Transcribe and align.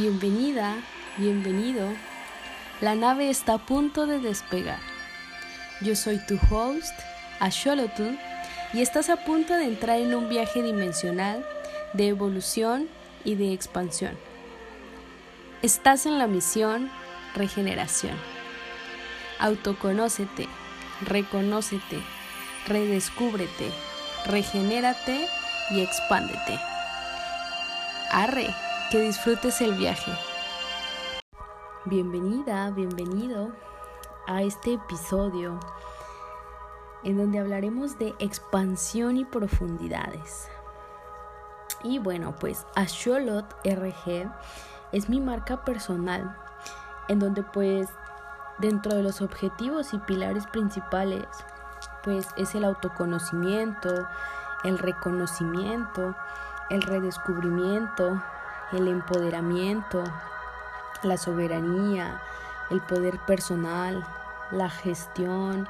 Bienvenida, 0.00 0.76
bienvenido. 1.16 1.88
La 2.80 2.94
nave 2.94 3.30
está 3.30 3.54
a 3.54 3.58
punto 3.58 4.06
de 4.06 4.20
despegar. 4.20 4.78
Yo 5.80 5.96
soy 5.96 6.24
tu 6.24 6.38
host, 6.48 6.94
Asholotl, 7.40 8.16
y 8.72 8.80
estás 8.80 9.10
a 9.10 9.16
punto 9.24 9.54
de 9.54 9.64
entrar 9.64 9.98
en 9.98 10.14
un 10.14 10.28
viaje 10.28 10.62
dimensional 10.62 11.44
de 11.94 12.06
evolución 12.06 12.88
y 13.24 13.34
de 13.34 13.52
expansión. 13.52 14.16
Estás 15.62 16.06
en 16.06 16.20
la 16.20 16.28
misión 16.28 16.92
regeneración. 17.34 18.16
Autoconócete, 19.40 20.46
reconócete, 21.00 21.98
redescúbrete, 22.68 23.72
regenérate 24.26 25.26
y 25.72 25.80
expándete. 25.80 26.56
Arre 28.12 28.54
que 28.90 29.00
disfrutes 29.02 29.60
el 29.60 29.74
viaje. 29.74 30.12
Bienvenida, 31.84 32.70
bienvenido 32.70 33.52
a 34.26 34.42
este 34.42 34.74
episodio 34.74 35.60
en 37.04 37.18
donde 37.18 37.38
hablaremos 37.38 37.98
de 37.98 38.14
expansión 38.18 39.18
y 39.18 39.26
profundidades. 39.26 40.48
Y 41.82 41.98
bueno, 41.98 42.34
pues 42.40 42.66
Asholot 42.76 43.54
RG 43.64 44.30
es 44.92 45.08
mi 45.10 45.20
marca 45.20 45.64
personal 45.64 46.34
en 47.08 47.18
donde 47.18 47.42
pues 47.42 47.88
dentro 48.58 48.94
de 48.94 49.02
los 49.02 49.20
objetivos 49.20 49.92
y 49.92 49.98
pilares 49.98 50.46
principales 50.46 51.26
pues 52.04 52.26
es 52.38 52.54
el 52.54 52.64
autoconocimiento, 52.64 54.08
el 54.64 54.78
reconocimiento, 54.78 56.16
el 56.70 56.80
redescubrimiento, 56.82 58.22
el 58.72 58.88
empoderamiento, 58.88 60.04
la 61.02 61.16
soberanía, 61.16 62.20
el 62.70 62.80
poder 62.80 63.18
personal, 63.20 64.06
la 64.50 64.68
gestión, 64.68 65.68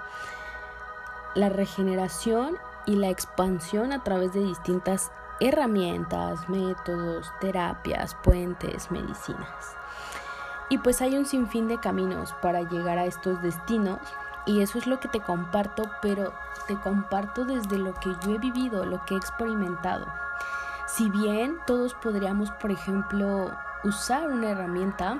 la 1.34 1.48
regeneración 1.48 2.58
y 2.86 2.96
la 2.96 3.08
expansión 3.08 3.92
a 3.92 4.02
través 4.02 4.32
de 4.32 4.40
distintas 4.40 5.12
herramientas, 5.40 6.48
métodos, 6.48 7.30
terapias, 7.40 8.14
puentes, 8.16 8.90
medicinas. 8.90 9.76
Y 10.70 10.78
pues 10.78 11.00
hay 11.00 11.16
un 11.16 11.24
sinfín 11.24 11.68
de 11.68 11.78
caminos 11.78 12.34
para 12.42 12.62
llegar 12.62 12.98
a 12.98 13.04
estos 13.04 13.40
destinos 13.42 14.00
y 14.46 14.62
eso 14.62 14.78
es 14.78 14.86
lo 14.86 14.98
que 15.00 15.08
te 15.08 15.20
comparto, 15.20 15.84
pero 16.02 16.32
te 16.66 16.78
comparto 16.80 17.44
desde 17.44 17.78
lo 17.78 17.94
que 17.94 18.10
yo 18.24 18.34
he 18.34 18.38
vivido, 18.38 18.84
lo 18.84 19.04
que 19.04 19.14
he 19.14 19.16
experimentado. 19.18 20.06
Si 20.88 21.10
bien 21.10 21.58
todos 21.66 21.92
podríamos, 21.94 22.50
por 22.52 22.70
ejemplo, 22.70 23.52
usar 23.84 24.28
una 24.28 24.50
herramienta 24.50 25.18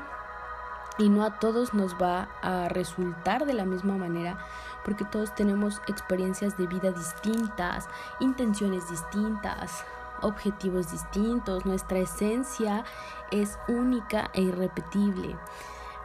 y 0.97 1.11
no 1.11 1.23
a 1.25 1.39
todos 1.39 1.75
nos 1.75 1.95
va 1.95 2.29
a 2.43 2.69
resultar 2.69 3.45
de 3.45 3.53
la 3.53 3.67
misma 3.67 3.97
manera, 3.97 4.39
porque 4.85 5.05
todos 5.05 5.35
tenemos 5.35 5.81
experiencias 5.87 6.57
de 6.57 6.67
vida 6.67 6.91
distintas, 6.91 7.87
intenciones 8.19 8.89
distintas, 8.89 9.85
objetivos 10.23 10.91
distintos, 10.91 11.67
nuestra 11.67 11.99
esencia 11.99 12.85
es 13.31 13.59
única 13.69 14.31
e 14.33 14.43
irrepetible. 14.43 15.37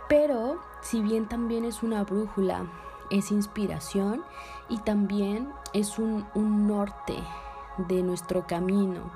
Pero 0.10 0.60
si 0.82 1.02
bien 1.02 1.28
también 1.28 1.64
es 1.64 1.84
una 1.84 2.04
brújula, 2.04 2.66
es 3.10 3.32
inspiración 3.32 4.24
y 4.70 4.78
también 4.80 5.52
es 5.72 5.98
un, 5.98 6.28
norte 6.68 7.24
de 7.78 8.04
nuestro 8.04 8.46
camino 8.46 9.12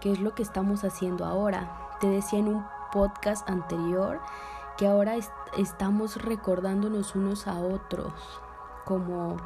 que 0.00 0.12
es 0.12 0.20
lo 0.20 0.34
que 0.34 0.42
estamos 0.42 0.84
haciendo 0.84 1.24
ahora. 1.24 1.96
Te 2.00 2.08
decía 2.08 2.38
en 2.38 2.48
un 2.48 2.64
podcast 2.92 3.48
anterior 3.48 4.20
que 4.76 4.86
ahora 4.86 5.14
estamos 5.56 6.22
recordándonos 6.22 7.14
unos 7.14 7.46
a 7.46 7.58
otros 7.58 8.12
como 8.84 9.36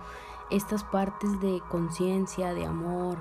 estas 0.50 0.84
partes 0.84 1.40
de 1.40 1.62
conciencia, 1.68 2.54
de 2.54 2.66
amor. 2.66 3.18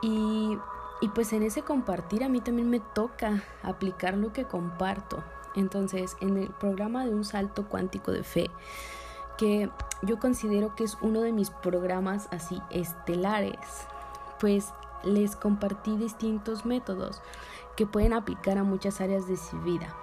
Y, 0.00 0.56
y 1.00 1.08
pues 1.08 1.32
en 1.32 1.42
ese 1.42 1.62
compartir 1.62 2.22
a 2.22 2.28
mí 2.28 2.40
también 2.40 2.70
me 2.70 2.80
toca 2.80 3.42
aplicar 3.62 4.16
lo 4.16 4.32
que 4.32 4.44
comparto. 4.44 5.22
Entonces, 5.54 6.16
en 6.20 6.36
el 6.36 6.50
programa 6.50 7.04
de 7.04 7.14
un 7.14 7.24
salto 7.24 7.66
cuántico 7.68 8.12
de 8.12 8.22
fe, 8.22 8.50
que 9.36 9.70
yo 10.02 10.18
considero 10.18 10.74
que 10.74 10.84
es 10.84 10.96
uno 11.00 11.22
de 11.22 11.32
mis 11.32 11.50
programas 11.50 12.28
así 12.30 12.62
estelares, 12.70 13.58
pues 14.38 14.72
les 15.04 15.36
compartí 15.36 15.96
distintos 15.96 16.64
métodos 16.64 17.20
que 17.76 17.86
pueden 17.86 18.12
aplicar 18.12 18.58
a 18.58 18.64
muchas 18.64 19.00
áreas 19.00 19.28
de 19.28 19.36
su 19.36 19.58
vida. 19.60 19.94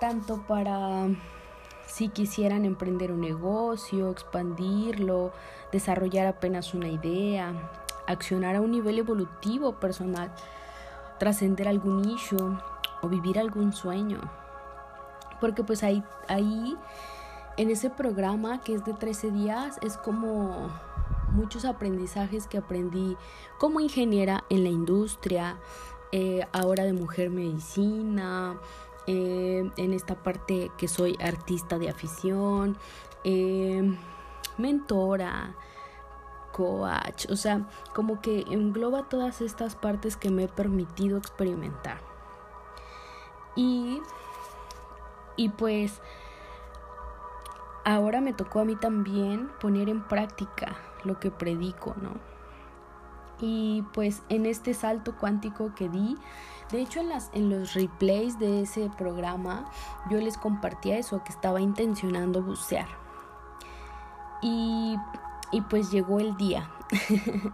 Tanto 0.00 0.42
para 0.48 1.08
si 1.86 2.08
quisieran 2.08 2.64
emprender 2.64 3.12
un 3.12 3.20
negocio, 3.20 4.10
expandirlo, 4.10 5.32
desarrollar 5.70 6.26
apenas 6.26 6.74
una 6.74 6.88
idea, 6.88 7.52
accionar 8.06 8.56
a 8.56 8.60
un 8.60 8.70
nivel 8.70 8.98
evolutivo 8.98 9.78
personal, 9.78 10.32
trascender 11.18 11.68
algún 11.68 12.08
issue 12.08 12.58
o 13.02 13.08
vivir 13.08 13.38
algún 13.38 13.72
sueño. 13.72 14.20
Porque 15.40 15.64
pues 15.64 15.82
ahí, 15.82 16.02
ahí 16.28 16.76
en 17.56 17.70
ese 17.70 17.90
programa 17.90 18.62
que 18.62 18.74
es 18.74 18.84
de 18.84 18.94
13 18.94 19.30
días 19.30 19.78
es 19.82 19.96
como 19.98 20.70
muchos 21.32 21.64
aprendizajes 21.64 22.46
que 22.46 22.58
aprendí 22.58 23.16
como 23.58 23.80
ingeniera 23.80 24.44
en 24.50 24.64
la 24.64 24.70
industria, 24.70 25.58
eh, 26.12 26.46
ahora 26.52 26.84
de 26.84 26.92
mujer 26.92 27.30
medicina, 27.30 28.58
eh, 29.06 29.70
en 29.76 29.92
esta 29.92 30.14
parte 30.14 30.70
que 30.78 30.88
soy 30.88 31.16
artista 31.20 31.78
de 31.78 31.88
afición, 31.88 32.76
eh, 33.24 33.96
mentora, 34.58 35.56
coach, 36.52 37.26
o 37.30 37.36
sea, 37.36 37.66
como 37.94 38.20
que 38.20 38.44
engloba 38.50 39.08
todas 39.08 39.40
estas 39.40 39.74
partes 39.74 40.16
que 40.16 40.30
me 40.30 40.44
he 40.44 40.48
permitido 40.48 41.16
experimentar. 41.16 41.98
Y, 43.56 44.00
y 45.36 45.48
pues 45.48 46.00
ahora 47.84 48.20
me 48.20 48.32
tocó 48.32 48.60
a 48.60 48.64
mí 48.64 48.76
también 48.76 49.50
poner 49.60 49.88
en 49.88 50.06
práctica 50.06 50.76
lo 51.04 51.18
que 51.18 51.30
predico, 51.30 51.94
¿no? 52.00 52.12
Y 53.40 53.82
pues 53.92 54.22
en 54.28 54.46
este 54.46 54.72
salto 54.72 55.16
cuántico 55.18 55.74
que 55.74 55.88
di, 55.88 56.16
de 56.70 56.80
hecho 56.80 57.00
en, 57.00 57.08
las, 57.08 57.30
en 57.34 57.50
los 57.50 57.74
replays 57.74 58.38
de 58.38 58.62
ese 58.62 58.88
programa 58.96 59.64
yo 60.10 60.18
les 60.18 60.38
compartía 60.38 60.96
eso, 60.98 61.22
que 61.24 61.32
estaba 61.32 61.60
intencionando 61.60 62.42
bucear. 62.42 62.88
Y, 64.42 64.96
y 65.50 65.60
pues 65.62 65.90
llegó 65.90 66.20
el 66.20 66.36
día. 66.36 66.70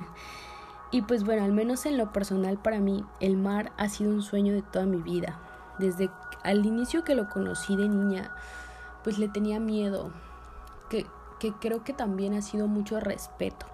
y 0.91 1.03
pues 1.03 1.25
bueno, 1.25 1.45
al 1.45 1.53
menos 1.53 1.87
en 1.87 1.97
lo 1.97 2.13
personal 2.13 2.59
para 2.59 2.81
mí, 2.81 3.05
el 3.21 3.37
mar 3.37 3.73
ha 3.77 3.89
sido 3.89 4.11
un 4.11 4.23
sueño 4.23 4.53
de 4.53 4.63
toda 4.63 4.87
mi 4.87 5.01
vida. 5.01 5.41
Desde 5.79 6.11
al 6.43 6.67
inicio 6.67 7.05
que 7.05 7.15
lo 7.15 7.29
conocí 7.29 7.77
de 7.77 7.89
niña, 7.89 8.31
pues 9.05 9.19
le 9.19 9.29
tenía 9.29 9.61
miedo, 9.61 10.11
que, 11.39 11.53
creo 11.53 11.85
que 11.85 11.93
también 11.93 12.35
ha 12.35 12.43
sido 12.43 12.69
mucho 12.69 13.01
respeto 13.01 13.67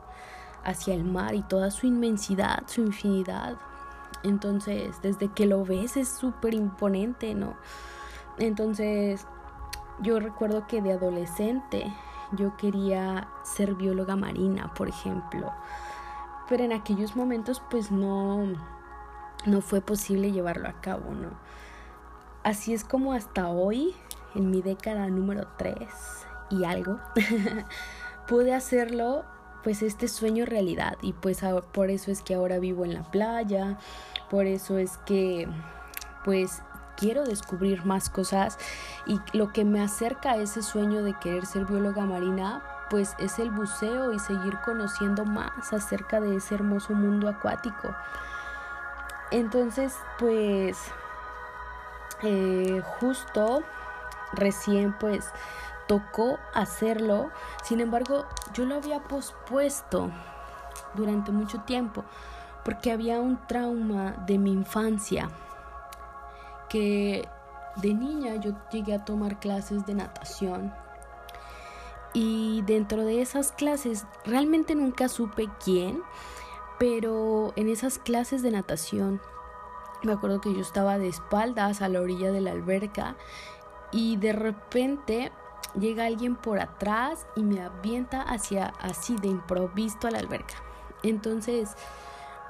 hacia 0.64 0.94
el 0.94 1.04
mar 1.04 1.34
y 1.34 1.42
toda 1.42 1.70
su 1.70 1.86
inmensidad, 1.86 2.64
su 2.66 2.80
infinidad. 2.80 3.56
Entonces, 4.22 5.00
desde 5.02 5.28
que 5.28 5.46
lo 5.46 5.64
ves 5.64 5.96
es 5.96 6.08
súper 6.08 6.54
imponente, 6.54 7.34
¿no? 7.34 7.54
Entonces, 8.38 9.26
yo 10.00 10.18
recuerdo 10.18 10.66
que 10.66 10.80
de 10.80 10.92
adolescente 10.92 11.92
yo 12.32 12.56
quería 12.56 13.28
ser 13.42 13.74
bióloga 13.74 14.16
marina, 14.16 14.72
por 14.74 14.88
ejemplo. 14.88 15.52
Pero 16.48 16.64
en 16.64 16.72
aquellos 16.72 17.16
momentos 17.16 17.62
pues 17.70 17.90
no, 17.90 18.44
no 19.46 19.60
fue 19.60 19.80
posible 19.80 20.32
llevarlo 20.32 20.68
a 20.68 20.80
cabo, 20.80 21.12
¿no? 21.12 21.30
Así 22.42 22.74
es 22.74 22.84
como 22.84 23.12
hasta 23.12 23.48
hoy, 23.48 23.94
en 24.34 24.50
mi 24.50 24.60
década 24.60 25.08
número 25.08 25.46
3, 25.56 25.76
y 26.50 26.64
algo, 26.64 27.00
pude 28.26 28.54
hacerlo 28.54 29.24
pues 29.62 29.82
este 29.82 30.08
sueño 30.08 30.44
realidad 30.44 30.98
y 31.00 31.14
pues 31.14 31.40
por 31.72 31.90
eso 31.90 32.10
es 32.10 32.22
que 32.22 32.34
ahora 32.34 32.58
vivo 32.58 32.84
en 32.84 32.94
la 32.94 33.02
playa, 33.02 33.78
por 34.28 34.46
eso 34.46 34.76
es 34.76 34.98
que 34.98 35.48
pues 36.22 36.62
quiero 36.96 37.24
descubrir 37.24 37.84
más 37.84 38.10
cosas 38.10 38.58
y 39.06 39.18
lo 39.32 39.52
que 39.52 39.64
me 39.64 39.82
acerca 39.82 40.32
a 40.32 40.36
ese 40.36 40.62
sueño 40.62 41.02
de 41.02 41.14
querer 41.18 41.46
ser 41.46 41.64
bióloga 41.64 42.04
marina 42.04 42.62
pues 42.90 43.14
es 43.18 43.38
el 43.38 43.50
buceo 43.50 44.12
y 44.12 44.18
seguir 44.18 44.58
conociendo 44.64 45.24
más 45.24 45.72
acerca 45.72 46.20
de 46.20 46.36
ese 46.36 46.54
hermoso 46.54 46.92
mundo 46.92 47.28
acuático. 47.28 47.94
Entonces 49.30 49.94
pues 50.18 50.78
eh, 52.22 52.82
justo 53.00 53.62
recién 54.34 54.92
pues 54.98 55.26
tocó 55.86 56.38
hacerlo, 56.54 57.30
sin 57.62 57.80
embargo 57.80 58.26
yo 58.52 58.64
lo 58.64 58.76
había 58.76 59.02
pospuesto 59.04 60.10
durante 60.94 61.32
mucho 61.32 61.60
tiempo 61.62 62.04
porque 62.64 62.90
había 62.90 63.20
un 63.20 63.38
trauma 63.46 64.12
de 64.26 64.38
mi 64.38 64.52
infancia 64.52 65.28
que 66.68 67.28
de 67.76 67.94
niña 67.94 68.36
yo 68.36 68.52
llegué 68.70 68.94
a 68.94 69.04
tomar 69.04 69.38
clases 69.38 69.84
de 69.86 69.94
natación. 69.94 70.72
Y 72.12 72.62
dentro 72.62 73.04
de 73.04 73.20
esas 73.20 73.52
clases 73.52 74.06
realmente 74.24 74.74
nunca 74.74 75.08
supe 75.08 75.48
quién, 75.62 76.02
pero 76.78 77.52
en 77.56 77.68
esas 77.68 77.98
clases 77.98 78.42
de 78.42 78.52
natación 78.52 79.20
me 80.04 80.12
acuerdo 80.12 80.40
que 80.40 80.52
yo 80.52 80.60
estaba 80.60 80.98
de 80.98 81.08
espaldas 81.08 81.82
a 81.82 81.88
la 81.88 82.00
orilla 82.00 82.30
de 82.30 82.40
la 82.40 82.52
alberca 82.52 83.16
y 83.90 84.16
de 84.16 84.32
repente 84.32 85.32
llega 85.78 86.06
alguien 86.06 86.36
por 86.36 86.60
atrás 86.60 87.26
y 87.36 87.42
me 87.42 87.62
avienta 87.62 88.22
hacia 88.22 88.72
así 88.80 89.16
de 89.16 89.28
improviso 89.28 89.98
a 90.04 90.10
la 90.10 90.18
alberca. 90.18 90.54
Entonces, 91.02 91.76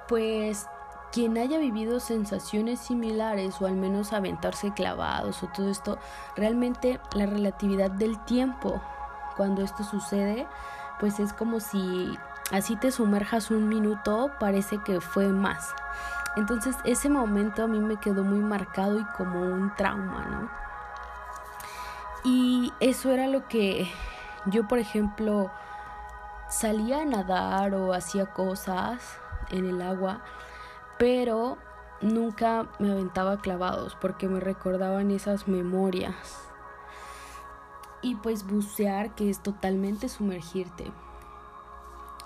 pues 0.09 0.67
quien 1.13 1.39
haya 1.39 1.59
vivido 1.59 2.01
sensaciones 2.01 2.81
similares 2.81 3.61
o 3.61 3.67
al 3.67 3.75
menos 3.77 4.13
aventarse 4.13 4.73
clavados 4.73 5.43
o 5.43 5.47
todo 5.49 5.71
esto, 5.71 5.99
realmente 6.35 7.01
la 7.15 7.27
relatividad 7.27 7.91
del 7.91 8.19
tiempo 8.25 8.83
cuando 9.37 9.63
esto 9.63 9.85
sucede, 9.85 10.47
pues 10.99 11.21
es 11.21 11.33
como 11.33 11.61
si 11.61 12.19
así 12.51 12.77
te 12.77 12.91
sumerjas 12.91 13.51
un 13.51 13.69
minuto, 13.69 14.33
parece 14.41 14.79
que 14.79 15.01
fue 15.01 15.29
más. 15.29 15.75
Entonces 16.37 16.77
ese 16.85 17.09
momento 17.09 17.63
a 17.63 17.69
mí 17.69 17.79
me 17.79 17.97
quedó 17.97 18.25
muy 18.25 18.41
marcado 18.41 18.99
y 18.99 19.05
como 19.17 19.41
un 19.41 19.73
trauma, 19.77 20.25
¿no? 20.25 20.51
Y 22.25 22.73
eso 22.81 23.13
era 23.13 23.27
lo 23.27 23.47
que 23.49 23.87
yo, 24.47 24.67
por 24.67 24.79
ejemplo, 24.79 25.51
salía 26.49 27.03
a 27.03 27.05
nadar 27.05 27.75
o 27.75 27.93
hacía 27.93 28.27
cosas 28.27 29.19
en 29.51 29.67
el 29.67 29.83
agua, 29.83 30.23
pero 30.99 31.59
nunca 32.01 32.67
me 32.79 32.93
aventaba 32.93 33.39
clavados 33.39 33.97
porque 34.01 34.29
me 34.29 34.41
recordaban 34.41 35.11
esas 35.11 35.49
memorias. 35.49 36.15
Y 38.01 38.17
pues 38.17 38.47
bucear, 38.47 39.15
que 39.15 39.31
es 39.31 39.41
totalmente 39.41 40.09
sumergirte. 40.09 40.93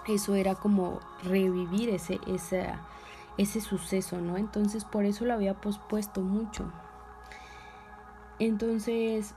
Eso 0.06 0.34
era 0.34 0.54
como 0.54 1.00
revivir 1.22 1.90
ese, 1.90 2.20
ese, 2.26 2.72
ese 3.36 3.60
suceso, 3.60 4.20
¿no? 4.20 4.36
Entonces 4.36 4.84
por 4.84 5.04
eso 5.04 5.24
lo 5.24 5.34
había 5.34 5.54
pospuesto 5.60 6.20
mucho. 6.20 6.64
Entonces, 8.40 9.34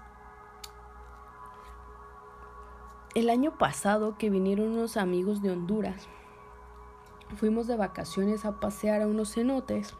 el 3.13 3.29
año 3.29 3.57
pasado 3.57 4.17
que 4.17 4.29
vinieron 4.29 4.69
unos 4.69 4.95
amigos 4.95 5.41
de 5.41 5.51
Honduras, 5.51 6.07
fuimos 7.35 7.67
de 7.67 7.75
vacaciones 7.75 8.45
a 8.45 8.59
pasear 8.59 9.01
a 9.01 9.07
unos 9.07 9.33
cenotes 9.33 9.95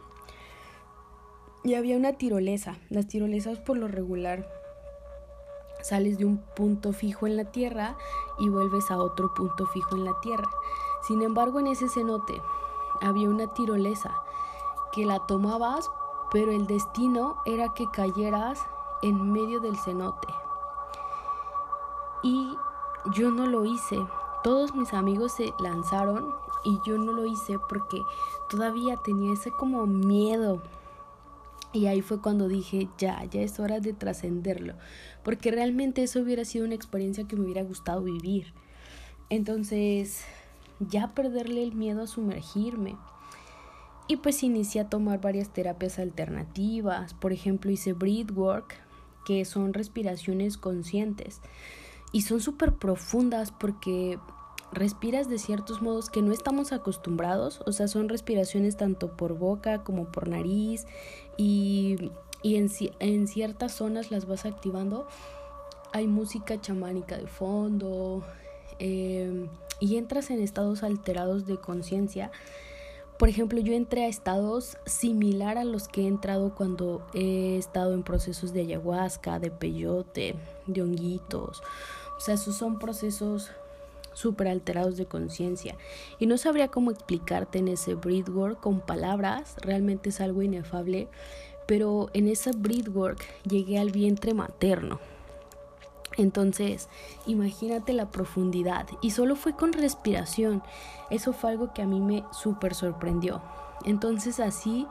y 1.62 1.74
había 1.74 1.96
una 1.96 2.14
tirolesa. 2.14 2.78
Las 2.88 3.08
tirolesas 3.08 3.58
por 3.58 3.76
lo 3.76 3.88
regular 3.88 4.48
sales 5.82 6.16
de 6.18 6.24
un 6.24 6.38
punto 6.38 6.92
fijo 6.92 7.26
en 7.26 7.36
la 7.36 7.44
tierra 7.44 7.96
y 8.38 8.48
vuelves 8.48 8.90
a 8.90 8.98
otro 8.98 9.34
punto 9.34 9.66
fijo 9.66 9.96
en 9.96 10.04
la 10.04 10.18
tierra. 10.20 10.48
Sin 11.06 11.22
embargo, 11.22 11.60
en 11.60 11.66
ese 11.66 11.88
cenote 11.88 12.40
había 13.00 13.28
una 13.28 13.52
tirolesa 13.52 14.14
que 14.92 15.04
la 15.04 15.18
tomabas, 15.26 15.90
pero 16.30 16.52
el 16.52 16.66
destino 16.66 17.36
era 17.44 17.74
que 17.74 17.90
cayeras 17.90 18.64
en 19.02 19.32
medio 19.32 19.60
del 19.60 19.76
cenote. 19.76 20.28
Y 22.22 22.56
yo 23.14 23.30
no 23.30 23.46
lo 23.46 23.64
hice. 23.64 23.98
Todos 24.44 24.74
mis 24.74 24.92
amigos 24.92 25.32
se 25.32 25.52
lanzaron 25.60 26.32
y 26.64 26.78
yo 26.86 26.98
no 26.98 27.12
lo 27.12 27.26
hice 27.26 27.58
porque 27.68 28.00
todavía 28.50 28.96
tenía 29.04 29.34
ese 29.34 29.50
como 29.50 29.86
miedo. 29.86 30.62
Y 31.72 31.86
ahí 31.86 32.02
fue 32.02 32.20
cuando 32.20 32.48
dije, 32.48 32.88
ya, 32.98 33.24
ya 33.24 33.40
es 33.40 33.58
hora 33.58 33.80
de 33.80 33.94
trascenderlo, 33.94 34.74
porque 35.22 35.50
realmente 35.50 36.02
eso 36.02 36.20
hubiera 36.20 36.44
sido 36.44 36.66
una 36.66 36.74
experiencia 36.74 37.26
que 37.26 37.34
me 37.34 37.44
hubiera 37.44 37.62
gustado 37.62 38.02
vivir. 38.02 38.52
Entonces, 39.30 40.22
ya 40.78 41.14
perderle 41.14 41.62
el 41.62 41.72
miedo 41.72 42.02
a 42.02 42.06
sumergirme. 42.06 42.96
Y 44.06 44.16
pues 44.16 44.42
inicié 44.42 44.82
a 44.82 44.90
tomar 44.90 45.22
varias 45.22 45.50
terapias 45.50 45.98
alternativas. 45.98 47.14
Por 47.14 47.32
ejemplo, 47.32 47.70
hice 47.70 47.94
breathwork, 47.94 48.74
que 49.24 49.44
son 49.46 49.72
respiraciones 49.72 50.58
conscientes. 50.58 51.40
Y 52.12 52.22
son 52.22 52.40
súper 52.40 52.74
profundas 52.74 53.52
porque 53.52 54.18
respiras 54.72 55.28
de 55.28 55.38
ciertos 55.38 55.82
modos 55.82 56.10
que 56.10 56.22
no 56.22 56.32
estamos 56.32 56.72
acostumbrados, 56.72 57.62
o 57.66 57.72
sea, 57.72 57.88
son 57.88 58.08
respiraciones 58.08 58.76
tanto 58.76 59.16
por 59.16 59.38
boca 59.38 59.84
como 59.84 60.10
por 60.10 60.28
nariz 60.28 60.86
y, 61.36 62.10
y 62.42 62.56
en, 62.56 62.70
en, 63.00 63.28
ciertas 63.28 63.72
zonas 63.72 64.10
las 64.10 64.26
vas 64.26 64.46
activando. 64.46 65.06
Hay 65.92 66.06
música 66.06 66.58
chamánica 66.60 67.18
de 67.18 67.26
fondo 67.26 68.24
eh, 68.78 69.46
y 69.78 69.96
entras 69.96 70.30
en 70.30 70.40
estados 70.40 70.82
alterados 70.82 71.46
de 71.46 71.58
conciencia. 71.58 72.30
Por 73.18 73.28
ejemplo, 73.28 73.60
yo 73.60 73.74
entré 73.74 74.04
a 74.04 74.08
estados 74.08 74.78
similar 74.86 75.58
a 75.58 75.64
los 75.64 75.86
que 75.86 76.02
he 76.02 76.06
entrado 76.08 76.54
cuando 76.54 77.06
he 77.14 77.56
estado 77.56 77.92
en 77.92 78.02
procesos 78.02 78.52
de 78.52 78.62
ayahuasca, 78.62 79.38
de 79.38 79.50
peyote, 79.50 80.34
de 80.66 80.82
honguitos. 80.82 81.62
Sea, 82.22 82.36
son 82.36 82.78
procesos 82.78 83.50
súper 84.12 84.46
alterados 84.46 84.96
de 84.96 85.06
conciencia. 85.06 85.74
Y 86.20 86.26
no 86.26 86.38
sabría 86.38 86.68
cómo 86.68 86.92
explicarte 86.92 87.58
en 87.58 87.66
ese 87.66 87.96
breathwork 87.96 88.60
con 88.60 88.78
palabras, 88.78 89.56
realmente 89.60 90.10
es 90.10 90.20
algo 90.20 90.40
inefable, 90.40 91.08
pero 91.66 92.10
en 92.12 92.28
ese 92.28 92.52
breathwork 92.52 93.18
llegué 93.42 93.80
al 93.80 93.90
vientre 93.90 94.34
materno. 94.34 95.00
Entonces, 96.16 96.88
imagínate 97.26 97.92
la 97.92 98.12
profundidad. 98.12 98.86
Y 99.00 99.10
solo 99.10 99.34
fue 99.34 99.56
con 99.56 99.72
respiración. 99.72 100.62
Eso 101.10 101.32
fue 101.32 101.50
algo 101.50 101.74
que 101.74 101.82
a 101.82 101.86
mí 101.86 102.00
me 102.00 102.22
súper 102.30 102.76
sorprendió. 102.76 103.42
Entonces 103.84 104.38
así, 104.38 104.86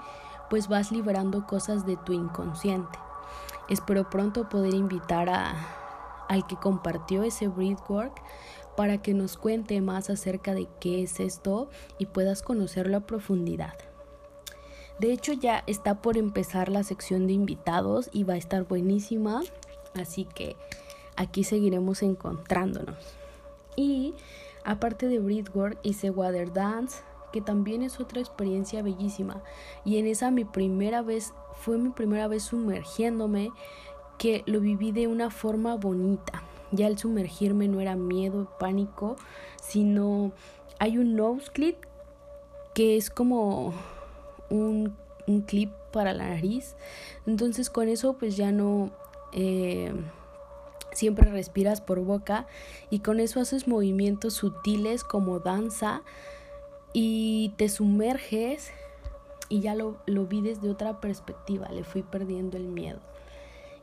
pues 0.49 0.67
vas 0.67 0.91
liberando 0.91 1.47
cosas 1.47 1.85
de 1.85 1.95
tu 1.95 2.11
inconsciente. 2.11 2.99
Espero 3.69 4.09
pronto 4.09 4.49
poder 4.49 4.73
invitar 4.73 5.29
a, 5.29 5.80
al 6.31 6.47
que 6.47 6.55
compartió 6.55 7.23
ese 7.23 7.49
breathwork 7.49 8.21
para 8.77 9.01
que 9.01 9.13
nos 9.13 9.35
cuente 9.35 9.81
más 9.81 10.09
acerca 10.09 10.53
de 10.53 10.69
qué 10.79 11.03
es 11.03 11.19
esto 11.19 11.69
y 11.97 12.05
puedas 12.05 12.41
conocerlo 12.41 12.95
a 12.95 13.01
profundidad. 13.01 13.73
De 14.97 15.11
hecho 15.11 15.33
ya 15.33 15.61
está 15.67 16.01
por 16.01 16.17
empezar 16.17 16.69
la 16.69 16.83
sección 16.83 17.27
de 17.27 17.33
invitados 17.33 18.09
y 18.13 18.23
va 18.23 18.35
a 18.35 18.37
estar 18.37 18.63
buenísima, 18.63 19.41
así 19.93 20.23
que 20.23 20.55
aquí 21.17 21.43
seguiremos 21.43 22.01
encontrándonos. 22.01 22.95
Y 23.75 24.13
aparte 24.63 25.09
de 25.09 25.19
Breathwork 25.19 25.79
hice 25.83 26.11
Water 26.11 26.53
Dance, 26.53 27.01
que 27.33 27.41
también 27.41 27.81
es 27.81 27.99
otra 27.99 28.21
experiencia 28.21 28.81
bellísima. 28.83 29.43
Y 29.83 29.97
en 29.97 30.07
esa 30.07 30.31
mi 30.31 30.45
primera 30.45 31.01
vez, 31.01 31.33
fue 31.55 31.77
mi 31.77 31.89
primera 31.89 32.29
vez 32.29 32.43
sumergiéndome, 32.43 33.51
que 34.21 34.43
lo 34.45 34.59
viví 34.59 34.91
de 34.91 35.07
una 35.07 35.31
forma 35.31 35.75
bonita. 35.77 36.43
Ya 36.71 36.85
el 36.85 36.99
sumergirme 36.99 37.67
no 37.67 37.81
era 37.81 37.95
miedo, 37.95 38.55
pánico, 38.59 39.15
sino 39.59 40.31
hay 40.77 40.99
un 40.99 41.15
nose 41.15 41.49
clip 41.51 41.75
que 42.75 42.97
es 42.97 43.09
como 43.09 43.73
un, 44.51 44.95
clip 45.47 45.71
para 45.91 46.13
la 46.13 46.27
nariz. 46.27 46.75
Entonces 47.25 47.71
con 47.71 47.87
eso 47.87 48.13
pues 48.13 48.37
ya 48.37 48.51
no... 48.51 48.91
Eh, 49.33 49.91
siempre 50.91 51.31
respiras 51.31 51.81
por 51.81 51.99
boca 52.01 52.45
y 52.91 52.99
con 52.99 53.19
eso 53.19 53.39
haces 53.39 53.67
movimientos 53.67 54.35
sutiles 54.35 55.03
como 55.03 55.39
danza 55.39 56.03
y 56.93 57.55
te 57.57 57.69
sumerges 57.69 58.69
y 59.49 59.61
ya 59.61 59.73
lo, 59.73 59.97
lo 60.05 60.27
vi 60.27 60.41
desde 60.41 60.69
otra 60.69 60.99
perspectiva, 60.99 61.69
le 61.69 61.83
fui 61.83 62.03
perdiendo 62.03 62.57
el 62.57 62.67
miedo. 62.67 62.99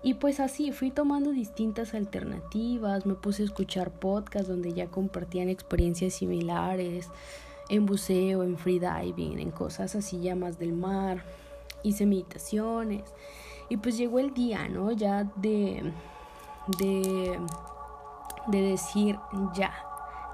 Y 0.08 0.14
pues 0.14 0.40
así 0.40 0.72
fui 0.72 0.90
tomando 0.90 1.32
distintas 1.32 1.92
alternativas, 1.92 3.04
me 3.04 3.12
puse 3.12 3.42
a 3.42 3.44
escuchar 3.44 3.90
podcasts 3.90 4.48
donde 4.48 4.72
ya 4.72 4.86
compartían 4.86 5.50
experiencias 5.50 6.14
similares, 6.14 7.10
en 7.68 7.84
buceo, 7.84 8.42
en 8.42 8.56
freediving, 8.56 9.38
en 9.38 9.50
cosas 9.50 9.94
así 9.94 10.18
ya 10.22 10.34
más 10.34 10.58
del 10.58 10.72
mar, 10.72 11.24
hice 11.82 12.06
meditaciones 12.06 13.04
y 13.68 13.76
pues 13.76 13.98
llegó 13.98 14.18
el 14.18 14.32
día, 14.32 14.66
¿no? 14.66 14.92
Ya 14.92 15.24
de, 15.36 15.92
de, 16.78 17.38
de 18.46 18.62
decir 18.62 19.18
ya, 19.52 19.74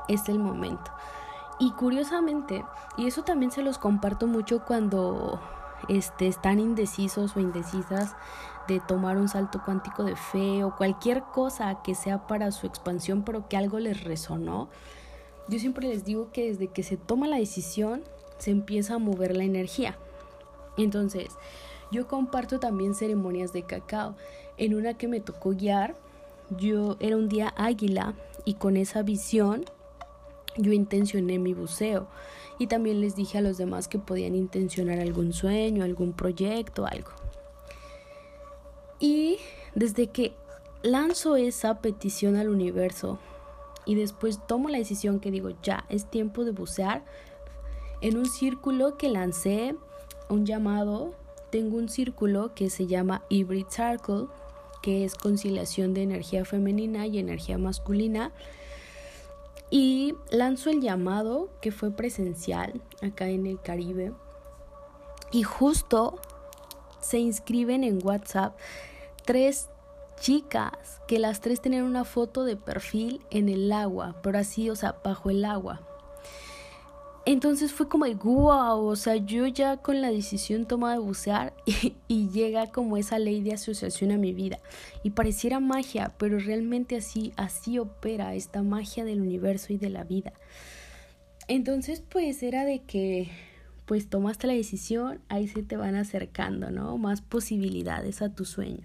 es 0.06 0.28
el 0.28 0.38
momento. 0.38 0.92
Y 1.58 1.72
curiosamente, 1.72 2.64
y 2.96 3.08
eso 3.08 3.24
también 3.24 3.50
se 3.50 3.64
los 3.64 3.78
comparto 3.78 4.28
mucho 4.28 4.64
cuando 4.64 5.40
este, 5.88 6.28
están 6.28 6.60
indecisos 6.60 7.36
o 7.36 7.40
indecisas 7.40 8.14
de 8.68 8.80
tomar 8.80 9.16
un 9.16 9.28
salto 9.28 9.60
cuántico 9.64 10.04
de 10.04 10.16
fe 10.16 10.64
o 10.64 10.74
cualquier 10.76 11.22
cosa 11.22 11.82
que 11.82 11.94
sea 11.94 12.26
para 12.26 12.50
su 12.52 12.66
expansión, 12.66 13.22
pero 13.24 13.48
que 13.48 13.56
algo 13.56 13.78
les 13.78 14.04
resonó. 14.04 14.68
Yo 15.48 15.58
siempre 15.58 15.88
les 15.88 16.04
digo 16.04 16.30
que 16.32 16.46
desde 16.46 16.68
que 16.68 16.82
se 16.82 16.96
toma 16.96 17.28
la 17.28 17.36
decisión 17.36 18.02
se 18.38 18.50
empieza 18.50 18.94
a 18.94 18.98
mover 18.98 19.36
la 19.36 19.44
energía. 19.44 19.98
Entonces, 20.76 21.28
yo 21.90 22.08
comparto 22.08 22.58
también 22.58 22.94
ceremonias 22.94 23.52
de 23.52 23.62
cacao. 23.62 24.16
En 24.56 24.74
una 24.74 24.94
que 24.94 25.08
me 25.08 25.20
tocó 25.20 25.50
guiar, 25.50 25.94
yo 26.50 26.96
era 27.00 27.16
un 27.16 27.28
día 27.28 27.52
águila 27.56 28.14
y 28.44 28.54
con 28.54 28.76
esa 28.76 29.02
visión 29.02 29.64
yo 30.56 30.72
intencioné 30.72 31.38
mi 31.38 31.54
buceo 31.54 32.06
y 32.58 32.68
también 32.68 33.00
les 33.00 33.16
dije 33.16 33.38
a 33.38 33.42
los 33.42 33.58
demás 33.58 33.88
que 33.88 33.98
podían 33.98 34.34
intencionar 34.34 35.00
algún 35.00 35.32
sueño, 35.32 35.84
algún 35.84 36.12
proyecto, 36.12 36.86
algo. 36.86 37.23
Y 38.98 39.38
desde 39.74 40.08
que 40.08 40.34
lanzo 40.82 41.36
esa 41.36 41.80
petición 41.80 42.36
al 42.36 42.48
universo 42.48 43.18
y 43.86 43.94
después 43.94 44.40
tomo 44.46 44.68
la 44.68 44.78
decisión 44.78 45.20
que 45.20 45.30
digo, 45.30 45.50
ya, 45.62 45.84
es 45.88 46.06
tiempo 46.10 46.44
de 46.44 46.52
bucear, 46.52 47.04
en 48.00 48.18
un 48.18 48.26
círculo 48.26 48.96
que 48.96 49.08
lancé, 49.08 49.74
un 50.28 50.46
llamado, 50.46 51.14
tengo 51.50 51.76
un 51.76 51.88
círculo 51.88 52.54
que 52.54 52.68
se 52.68 52.86
llama 52.86 53.22
Hybrid 53.28 53.66
Circle, 53.68 54.26
que 54.82 55.04
es 55.04 55.14
conciliación 55.14 55.94
de 55.94 56.02
energía 56.02 56.44
femenina 56.44 57.06
y 57.06 57.18
energía 57.18 57.56
masculina. 57.56 58.32
Y 59.70 60.14
lanzo 60.30 60.68
el 60.68 60.80
llamado 60.80 61.48
que 61.62 61.72
fue 61.72 61.90
presencial 61.90 62.82
acá 63.02 63.28
en 63.28 63.46
el 63.46 63.60
Caribe. 63.60 64.12
Y 65.32 65.42
justo 65.42 66.18
se 67.04 67.18
inscriben 67.18 67.84
en 67.84 68.04
WhatsApp 68.04 68.56
tres 69.24 69.68
chicas 70.20 71.00
que 71.06 71.18
las 71.18 71.40
tres 71.40 71.60
tenían 71.60 71.84
una 71.84 72.04
foto 72.04 72.44
de 72.44 72.56
perfil 72.56 73.20
en 73.30 73.48
el 73.48 73.70
agua, 73.72 74.16
pero 74.22 74.38
así, 74.38 74.70
o 74.70 74.76
sea, 74.76 74.96
bajo 75.04 75.30
el 75.30 75.44
agua. 75.44 75.82
Entonces 77.26 77.72
fue 77.72 77.88
como 77.88 78.04
de 78.04 78.14
wow, 78.14 78.84
o 78.84 78.96
sea, 78.96 79.16
yo 79.16 79.46
ya 79.46 79.78
con 79.78 80.02
la 80.02 80.10
decisión 80.10 80.66
tomada 80.66 80.94
de 80.94 81.00
bucear 81.00 81.54
y, 82.08 82.28
llega 82.28 82.66
como 82.66 82.98
esa 82.98 83.18
ley 83.18 83.40
de 83.40 83.54
asociación 83.54 84.12
a 84.12 84.18
mi 84.18 84.34
vida. 84.34 84.58
Y 85.02 85.10
pareciera 85.10 85.58
magia, 85.58 86.12
pero 86.18 86.38
realmente 86.38 86.96
así, 86.96 87.32
así 87.36 87.78
opera 87.78 88.34
esta 88.34 88.62
magia 88.62 89.04
del 89.04 89.22
universo 89.22 89.72
y 89.72 89.78
de 89.78 89.88
la 89.88 90.04
vida. 90.04 90.34
Entonces 91.48 92.02
pues 92.06 92.42
era 92.42 92.64
de 92.64 92.82
que 92.82 93.30
pues 93.86 94.08
tomaste 94.08 94.46
la 94.46 94.54
decisión, 94.54 95.20
ahí 95.28 95.48
se 95.48 95.62
te 95.62 95.76
van 95.76 95.96
acercando, 95.96 96.70
¿no? 96.70 96.96
Más 96.98 97.20
posibilidades 97.20 98.22
a 98.22 98.34
tu 98.34 98.44
sueño. 98.44 98.84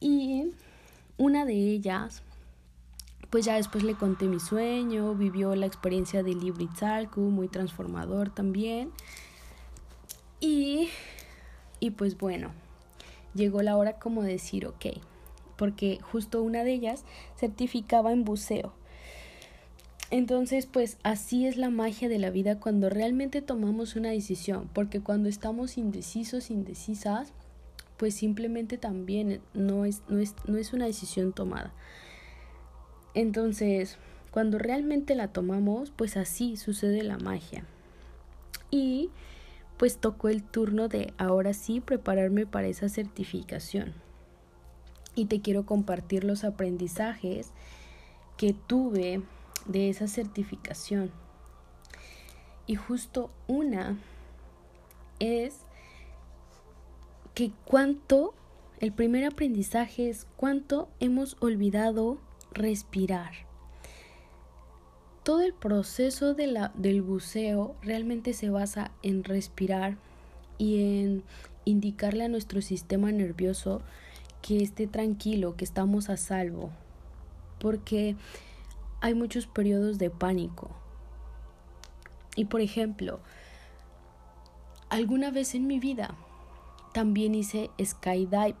Y 0.00 0.52
una 1.16 1.44
de 1.44 1.54
ellas 1.54 2.22
pues 3.34 3.46
ya 3.46 3.56
después 3.56 3.82
le 3.82 3.96
conté 3.96 4.26
mi 4.26 4.38
sueño, 4.38 5.16
vivió 5.16 5.56
la 5.56 5.66
experiencia 5.66 6.22
de 6.22 6.34
Libritzalku, 6.34 7.20
muy 7.20 7.48
transformador 7.48 8.30
también. 8.30 8.92
Y, 10.38 10.88
y 11.80 11.90
pues 11.90 12.16
bueno, 12.16 12.52
llegó 13.34 13.60
la 13.62 13.76
hora 13.76 13.94
como 13.98 14.22
de 14.22 14.30
decir, 14.34 14.66
ok, 14.66 14.86
porque 15.56 15.98
justo 16.00 16.42
una 16.42 16.62
de 16.62 16.74
ellas 16.74 17.04
certificaba 17.36 18.12
en 18.12 18.24
buceo. 18.24 18.72
Entonces, 20.10 20.66
pues 20.66 20.98
así 21.02 21.46
es 21.46 21.56
la 21.56 21.70
magia 21.70 22.08
de 22.08 22.18
la 22.18 22.30
vida 22.30 22.60
cuando 22.60 22.88
realmente 22.88 23.42
tomamos 23.42 23.96
una 23.96 24.10
decisión, 24.10 24.68
porque 24.72 25.00
cuando 25.00 25.28
estamos 25.28 25.78
indecisos, 25.78 26.50
indecisas, 26.50 27.32
pues 27.96 28.14
simplemente 28.14 28.78
también 28.78 29.40
no 29.54 29.84
es, 29.84 30.02
no 30.08 30.18
es, 30.18 30.34
no 30.46 30.58
es 30.58 30.72
una 30.72 30.86
decisión 30.86 31.32
tomada. 31.32 31.72
Entonces, 33.14 33.96
cuando 34.30 34.58
realmente 34.58 35.14
la 35.14 35.28
tomamos, 35.28 35.92
pues 35.92 36.16
así 36.16 36.56
sucede 36.56 37.02
la 37.02 37.18
magia. 37.18 37.64
Y 38.70 39.10
pues 39.76 39.98
tocó 39.98 40.28
el 40.28 40.42
turno 40.42 40.88
de 40.88 41.12
ahora 41.18 41.54
sí 41.54 41.80
prepararme 41.80 42.46
para 42.46 42.66
esa 42.66 42.88
certificación. 42.88 43.92
Y 45.14 45.26
te 45.26 45.40
quiero 45.40 45.64
compartir 45.64 46.24
los 46.24 46.42
aprendizajes 46.42 47.52
que 48.36 48.52
tuve 48.52 49.22
de 49.66 49.88
esa 49.88 50.06
certificación. 50.06 51.10
Y 52.66 52.76
justo 52.76 53.30
una 53.46 53.98
es 55.18 55.60
que 57.34 57.52
cuánto, 57.64 58.34
el 58.80 58.92
primer 58.92 59.24
aprendizaje 59.24 60.08
es 60.08 60.26
cuánto 60.36 60.88
hemos 61.00 61.36
olvidado 61.40 62.18
respirar. 62.52 63.32
Todo 65.24 65.42
el 65.42 65.54
proceso 65.54 66.34
de 66.34 66.46
la, 66.46 66.72
del 66.74 67.02
buceo 67.02 67.76
realmente 67.82 68.34
se 68.34 68.50
basa 68.50 68.92
en 69.02 69.24
respirar 69.24 69.96
y 70.58 71.00
en 71.00 71.22
indicarle 71.64 72.24
a 72.24 72.28
nuestro 72.28 72.60
sistema 72.62 73.10
nervioso 73.10 73.82
que 74.42 74.62
esté 74.62 74.86
tranquilo, 74.86 75.56
que 75.56 75.64
estamos 75.64 76.10
a 76.10 76.18
salvo, 76.18 76.70
porque 77.58 78.16
hay 79.04 79.12
muchos 79.12 79.46
periodos 79.46 79.98
de 79.98 80.08
pánico. 80.08 80.70
Y 82.36 82.46
por 82.46 82.62
ejemplo, 82.62 83.20
alguna 84.88 85.30
vez 85.30 85.54
en 85.54 85.66
mi 85.66 85.78
vida 85.78 86.14
también 86.94 87.34
hice 87.34 87.70
skydive, 87.84 88.56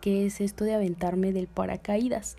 que 0.00 0.26
es 0.26 0.40
esto 0.40 0.62
de 0.62 0.74
aventarme 0.74 1.32
del 1.32 1.48
paracaídas. 1.48 2.36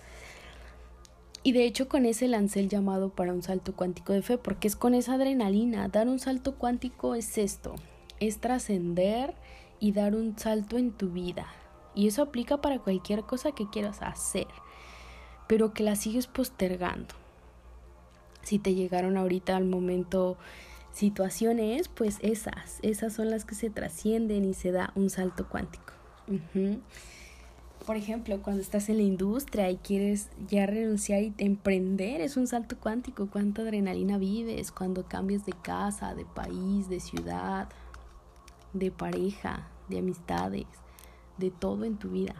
Y 1.43 1.51
de 1.51 1.65
hecho 1.65 1.89
con 1.89 2.05
ese 2.05 2.29
lancé 2.29 2.61
el 2.61 2.69
llamado 2.69 3.09
para 3.09 3.33
un 3.33 3.43
salto 3.43 3.75
cuántico 3.75 4.13
de 4.13 4.21
fe, 4.21 4.37
porque 4.37 4.69
es 4.69 4.77
con 4.77 4.93
esa 4.93 5.15
adrenalina. 5.15 5.89
Dar 5.89 6.07
un 6.07 6.19
salto 6.19 6.55
cuántico 6.55 7.15
es 7.15 7.37
esto, 7.37 7.75
es 8.21 8.39
trascender 8.39 9.35
y 9.81 9.91
dar 9.91 10.15
un 10.15 10.39
salto 10.39 10.77
en 10.77 10.93
tu 10.93 11.09
vida. 11.09 11.47
Y 11.95 12.07
eso 12.07 12.21
aplica 12.21 12.61
para 12.61 12.79
cualquier 12.79 13.23
cosa 13.23 13.51
que 13.51 13.69
quieras 13.69 14.01
hacer, 14.01 14.47
pero 15.49 15.73
que 15.73 15.83
la 15.83 15.97
sigues 15.97 16.27
postergando. 16.27 17.20
Si 18.43 18.59
te 18.59 18.73
llegaron 18.73 19.17
ahorita 19.17 19.55
al 19.55 19.65
momento 19.65 20.37
situaciones, 20.93 21.87
pues 21.87 22.17
esas, 22.21 22.79
esas 22.81 23.13
son 23.13 23.29
las 23.29 23.45
que 23.45 23.55
se 23.55 23.69
trascienden 23.69 24.45
y 24.45 24.53
se 24.53 24.71
da 24.71 24.91
un 24.95 25.09
salto 25.09 25.47
cuántico 25.47 25.93
por 27.85 27.95
ejemplo, 27.95 28.41
cuando 28.41 28.61
estás 28.61 28.89
en 28.89 28.97
la 28.97 29.03
industria 29.03 29.69
y 29.69 29.77
quieres 29.77 30.29
ya 30.47 30.65
renunciar 30.65 31.23
y 31.23 31.33
emprender, 31.39 32.21
es 32.21 32.37
un 32.37 32.47
salto 32.47 32.77
cuántico. 32.77 33.27
Cuánta 33.27 33.63
adrenalina 33.63 34.17
vives 34.17 34.71
cuando 34.71 35.05
cambias 35.05 35.45
de 35.45 35.53
casa, 35.53 36.13
de 36.13 36.25
país, 36.25 36.89
de 36.89 36.99
ciudad, 36.99 37.69
de 38.73 38.91
pareja, 38.91 39.67
de 39.89 39.99
amistades, 39.99 40.67
de 41.37 41.49
todo 41.49 41.85
en 41.85 41.97
tu 41.97 42.09
vida. 42.09 42.35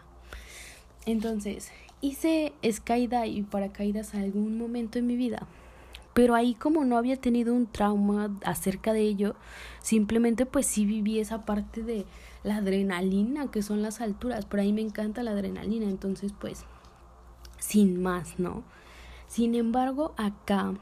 Entonces, 1.05 1.71
hice 2.01 2.53
skydive 2.69 3.27
y 3.27 3.41
paracaídas 3.41 4.13
algún 4.13 4.57
momento 4.57 4.99
en 4.99 5.07
mi 5.07 5.15
vida. 5.15 5.47
Pero 6.13 6.35
ahí 6.35 6.55
como 6.55 6.83
no 6.83 6.97
había 6.97 7.15
tenido 7.15 7.53
un 7.53 7.67
trauma 7.67 8.29
acerca 8.43 8.91
de 8.93 9.01
ello, 9.01 9.35
simplemente 9.81 10.45
pues 10.45 10.65
sí 10.65 10.85
viví 10.85 11.19
esa 11.19 11.45
parte 11.45 11.83
de 11.83 12.05
la 12.43 12.57
adrenalina 12.57 13.49
que 13.49 13.61
son 13.61 13.81
las 13.81 14.01
alturas. 14.01 14.45
Por 14.45 14.59
ahí 14.59 14.73
me 14.73 14.81
encanta 14.81 15.23
la 15.23 15.31
adrenalina, 15.31 15.85
entonces 15.85 16.33
pues 16.37 16.65
sin 17.59 18.01
más, 18.01 18.39
¿no? 18.39 18.63
Sin 19.27 19.55
embargo, 19.55 20.13
acá 20.17 20.73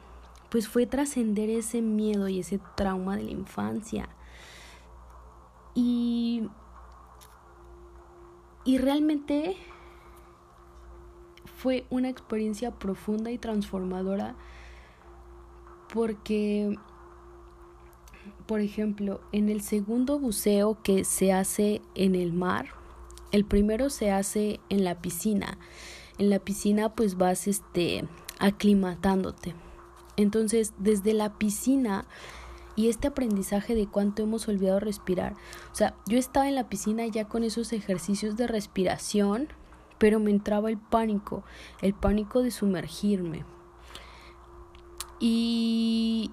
pues 0.50 0.68
fue 0.68 0.88
trascender 0.88 1.50
ese 1.50 1.82
miedo 1.82 2.28
y 2.28 2.40
ese 2.40 2.60
trauma 2.76 3.16
de 3.16 3.24
la 3.24 3.32
infancia. 3.32 4.10
Y 5.76 6.50
y 8.66 8.78
realmente 8.78 9.56
fue 11.58 11.86
una 11.90 12.10
experiencia 12.10 12.72
profunda 12.72 13.32
y 13.32 13.38
transformadora 13.38 14.36
porque, 15.94 16.78
por 18.46 18.62
ejemplo, 18.62 19.22
en 19.32 19.50
el 19.50 19.62
segundo 19.62 20.20
buceo 20.20 20.78
que 20.84 21.04
se 21.04 21.34
hace 21.34 21.82
en 21.96 22.16
el 22.16 22.34
mar, 22.34 22.68
el 23.32 23.46
primero 23.46 23.90
se 23.90 24.12
hace 24.12 24.60
en 24.70 24.84
la 24.84 25.02
piscina. 25.02 25.58
En 26.18 26.30
la 26.30 26.40
piscina 26.40 26.90
pues 26.90 27.18
vas 27.18 27.48
este 27.48 28.06
aclimatándote. 28.40 29.56
Entonces, 30.18 30.74
desde 30.78 31.14
la 31.14 31.38
piscina 31.38 32.06
y 32.76 32.88
este 32.88 33.10
aprendizaje 33.10 33.76
de 33.76 33.88
cuánto 33.88 34.24
hemos 34.24 34.48
olvidado 34.48 34.80
respirar. 34.80 35.34
O 35.72 35.76
sea, 35.76 35.96
yo 36.08 36.18
estaba 36.18 36.48
en 36.48 36.56
la 36.56 36.70
piscina 36.70 37.06
ya 37.08 37.26
con 37.26 37.44
esos 37.44 37.74
ejercicios 37.74 38.38
de 38.38 38.48
respiración, 38.48 39.50
pero 39.98 40.20
me 40.20 40.32
entraba 40.32 40.70
el 40.70 40.78
pánico, 40.78 41.44
el 41.82 41.94
pánico 41.94 42.42
de 42.42 42.52
sumergirme. 42.52 43.44
Y, 45.20 46.32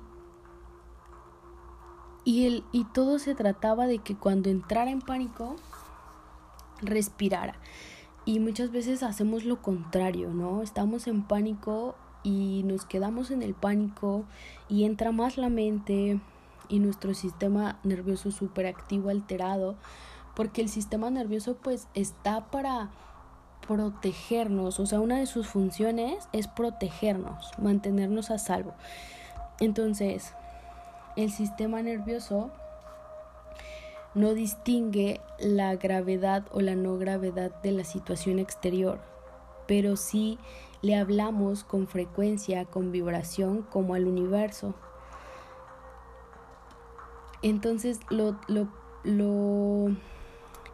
y, 2.25 2.47
el, 2.47 2.65
y 2.73 2.85
todo 2.85 3.19
se 3.19 3.35
trataba 3.35 3.87
de 3.87 3.99
que 3.99 4.17
cuando 4.17 4.49
entrara 4.49 4.91
en 4.91 5.01
pánico, 5.01 5.57
respirara. 6.81 7.55
Y 8.25 8.41
muchas 8.41 8.71
veces 8.73 9.03
hacemos 9.03 9.45
lo 9.45 9.63
contrario, 9.63 10.31
¿no? 10.31 10.63
Estamos 10.63 11.07
en 11.07 11.23
pánico 11.23 11.95
y 12.23 12.63
nos 12.65 12.85
quedamos 12.85 13.31
en 13.31 13.43
el 13.43 13.55
pánico 13.55 14.25
y 14.69 14.85
entra 14.85 15.13
más 15.13 15.39
la 15.39 15.49
mente 15.49 16.21
y 16.69 16.81
nuestro 16.81 17.15
sistema 17.15 17.79
nervioso 17.85 18.33
súper 18.33 18.67
activo, 18.67 19.11
alterado, 19.11 19.77
porque 20.35 20.61
el 20.61 20.69
sistema 20.69 21.09
nervioso 21.11 21.57
pues 21.57 21.87
está 21.95 22.47
para 22.51 22.91
protegernos, 23.67 24.81
o 24.81 24.87
sea, 24.87 25.01
una 25.01 25.19
de 25.19 25.27
sus 25.27 25.47
funciones 25.47 26.29
es 26.33 26.49
protegernos, 26.49 27.51
mantenernos 27.59 28.31
a 28.31 28.39
salvo. 28.39 28.75
Entonces, 29.61 30.33
el 31.17 31.31
sistema 31.31 31.83
nervioso 31.83 32.51
no 34.15 34.35
distingue 34.35 35.21
la 35.39 35.77
gravedad 35.77 36.45
o 36.53 36.61
la 36.61 36.75
no 36.75 36.97
gravedad 36.97 37.51
de 37.63 37.73
la 37.73 37.85
situación 37.85 38.39
exterior, 38.39 39.01
pero 39.67 39.97
sí 39.97 40.39
le 40.83 40.97
hablamos 40.97 41.65
con 41.65 41.87
frecuencia, 41.87 42.65
con 42.65 42.93
vibración, 42.93 43.63
como 43.63 43.95
al 43.95 44.07
universo. 44.07 44.75
Entonces, 47.43 48.01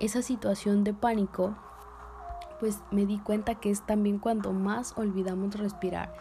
esa 0.00 0.22
situación 0.22 0.84
de 0.84 0.94
pánico, 0.94 1.56
pues 2.62 2.78
me 2.92 3.06
di 3.06 3.18
cuenta 3.18 3.56
que 3.56 3.72
es 3.72 3.84
también 3.84 4.20
cuando 4.20 4.52
más 4.52 4.96
olvidamos 4.96 5.58
respirar 5.58 6.14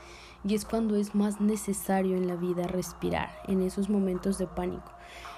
y 0.44 0.56
es 0.56 0.66
cuando 0.66 0.96
es 0.96 1.14
más 1.14 1.40
necesario 1.40 2.18
en 2.18 2.26
la 2.26 2.36
vida 2.36 2.66
respirar, 2.66 3.30
en 3.48 3.62
esos 3.62 3.92
momentos 3.92 4.40
de 4.40 4.48
pánico. 4.48 4.92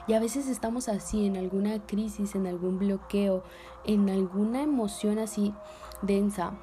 Y 0.07 0.13
a 0.13 0.21
veces 0.21 0.47
estamos 0.47 0.87
así, 0.87 1.25
en 1.25 1.35
alguna 1.35 1.85
crisis, 1.85 2.35
en 2.35 2.47
algún 2.47 2.79
bloqueo, 2.79 3.43
en 3.83 4.09
alguna 4.09 4.61
emoción 4.61 5.19
así 5.19 5.53
densa. 6.03 6.53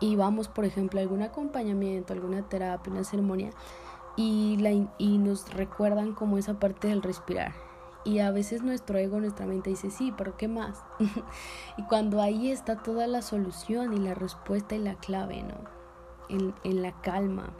Y 0.00 0.16
vamos, 0.16 0.48
por 0.48 0.64
ejemplo, 0.64 0.98
a 0.98 1.04
algún 1.04 1.22
acompañamiento, 1.22 2.12
alguna 2.12 2.42
terapia, 2.42 2.92
una 2.92 3.04
ceremonia, 3.04 3.50
y, 4.16 4.56
la, 4.56 4.72
y 4.98 5.18
nos 5.18 5.54
recuerdan 5.54 6.12
como 6.12 6.38
esa 6.38 6.58
parte 6.58 6.88
del 6.88 7.02
respirar. 7.02 7.65
Y 8.06 8.20
a 8.20 8.30
veces 8.30 8.62
nuestro 8.62 8.96
ego, 8.98 9.20
nuestra 9.20 9.44
mente 9.44 9.68
dice, 9.68 9.90
sí, 9.90 10.14
pero 10.16 10.38
¿qué 10.38 10.48
más? 10.48 10.82
y 11.76 11.82
cuando 11.82 12.22
ahí 12.22 12.50
está 12.50 12.82
toda 12.82 13.06
la 13.06 13.20
solución 13.20 13.92
y 13.92 13.98
la 13.98 14.14
respuesta 14.14 14.74
y 14.74 14.78
la 14.78 14.94
clave, 14.94 15.42
¿no? 15.42 15.56
En, 16.28 16.54
en 16.64 16.82
la 16.82 16.92
calma, 17.02 17.52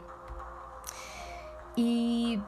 y, 1.77 2.39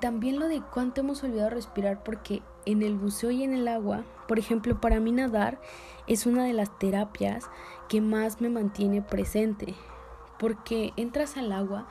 también 0.00 0.40
lo 0.40 0.48
de 0.48 0.62
cuánto 0.62 1.02
hemos 1.02 1.22
olvidado 1.22 1.50
respirar 1.50 2.02
porque 2.02 2.42
en 2.64 2.82
el 2.82 2.96
buceo 2.96 3.30
y 3.30 3.42
en 3.42 3.52
el 3.52 3.68
agua, 3.68 4.04
por 4.26 4.38
ejemplo, 4.38 4.80
para 4.80 5.00
mí 5.00 5.12
nadar 5.12 5.60
es 6.06 6.26
una 6.26 6.44
de 6.44 6.54
las 6.54 6.76
terapias 6.78 7.50
que 7.88 8.00
más 8.00 8.40
me 8.40 8.48
mantiene 8.48 9.02
presente. 9.02 9.74
Porque 10.38 10.94
entras 10.96 11.36
al 11.36 11.52
agua 11.52 11.86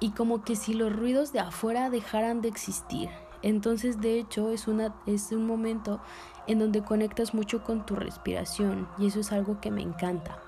y 0.00 0.12
como 0.12 0.42
que 0.42 0.56
si 0.56 0.72
los 0.72 0.94
ruidos 0.94 1.32
de 1.32 1.40
afuera 1.40 1.90
dejaran 1.90 2.40
de 2.40 2.48
existir. 2.48 3.10
Entonces, 3.44 4.00
de 4.00 4.18
hecho, 4.18 4.48
es, 4.48 4.66
una, 4.68 4.94
es 5.04 5.30
un 5.30 5.46
momento 5.46 6.00
en 6.46 6.58
donde 6.58 6.82
conectas 6.82 7.34
mucho 7.34 7.62
con 7.62 7.84
tu 7.84 7.94
respiración 7.94 8.88
y 8.96 9.06
eso 9.08 9.20
es 9.20 9.32
algo 9.32 9.60
que 9.60 9.70
me 9.70 9.82
encanta. 9.82 10.38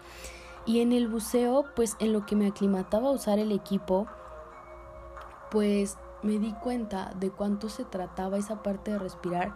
Y 0.64 0.80
en 0.80 0.92
el 0.92 1.06
buceo, 1.06 1.66
pues 1.76 1.94
en 1.98 2.14
lo 2.14 2.24
que 2.24 2.36
me 2.36 2.46
aclimataba 2.46 3.10
a 3.10 3.12
usar 3.12 3.38
el 3.38 3.52
equipo, 3.52 4.06
pues 5.50 5.98
me 6.22 6.38
di 6.38 6.54
cuenta 6.54 7.12
de 7.20 7.30
cuánto 7.30 7.68
se 7.68 7.84
trataba 7.84 8.38
esa 8.38 8.62
parte 8.62 8.92
de 8.92 8.98
respirar 8.98 9.54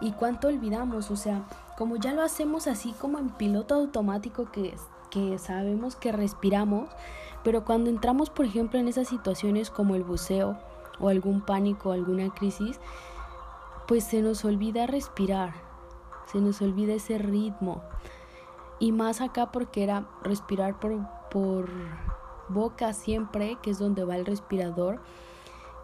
y 0.00 0.10
cuánto 0.10 0.48
olvidamos, 0.48 1.12
o 1.12 1.16
sea, 1.16 1.46
como 1.78 1.94
ya 1.94 2.12
lo 2.12 2.22
hacemos 2.22 2.66
así 2.66 2.90
como 3.00 3.20
en 3.20 3.30
piloto 3.30 3.76
automático 3.76 4.50
que, 4.50 4.74
que 5.12 5.38
sabemos 5.38 5.94
que 5.94 6.10
respiramos, 6.10 6.90
pero 7.44 7.64
cuando 7.64 7.88
entramos, 7.88 8.30
por 8.30 8.46
ejemplo, 8.46 8.80
en 8.80 8.88
esas 8.88 9.06
situaciones 9.06 9.70
como 9.70 9.94
el 9.94 10.02
buceo 10.02 10.58
o 11.00 11.08
algún 11.08 11.40
pánico, 11.40 11.92
alguna 11.92 12.32
crisis, 12.32 12.80
pues 13.86 14.04
se 14.04 14.22
nos 14.22 14.44
olvida 14.44 14.86
respirar, 14.86 15.54
se 16.26 16.40
nos 16.40 16.60
olvida 16.62 16.94
ese 16.94 17.18
ritmo. 17.18 17.82
Y 18.78 18.92
más 18.92 19.20
acá 19.20 19.52
porque 19.52 19.82
era 19.82 20.06
respirar 20.22 20.78
por, 20.78 20.98
por 21.30 21.68
boca 22.48 22.92
siempre, 22.92 23.58
que 23.62 23.70
es 23.70 23.78
donde 23.78 24.04
va 24.04 24.16
el 24.16 24.26
respirador, 24.26 25.00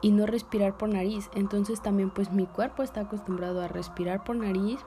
y 0.03 0.13
no 0.13 0.27
respirar 0.27 0.77
por 0.77 0.89
nariz. 0.89 1.31
Entonces 1.35 1.83
también 1.83 2.11
pues 2.11 2.33
mi 2.33 2.47
cuerpo 2.47 2.83
está 2.83 3.03
acostumbrado 3.03 3.63
a 3.63 3.69
respirar 3.69 4.25
por 4.25 4.37
nariz 4.37 4.81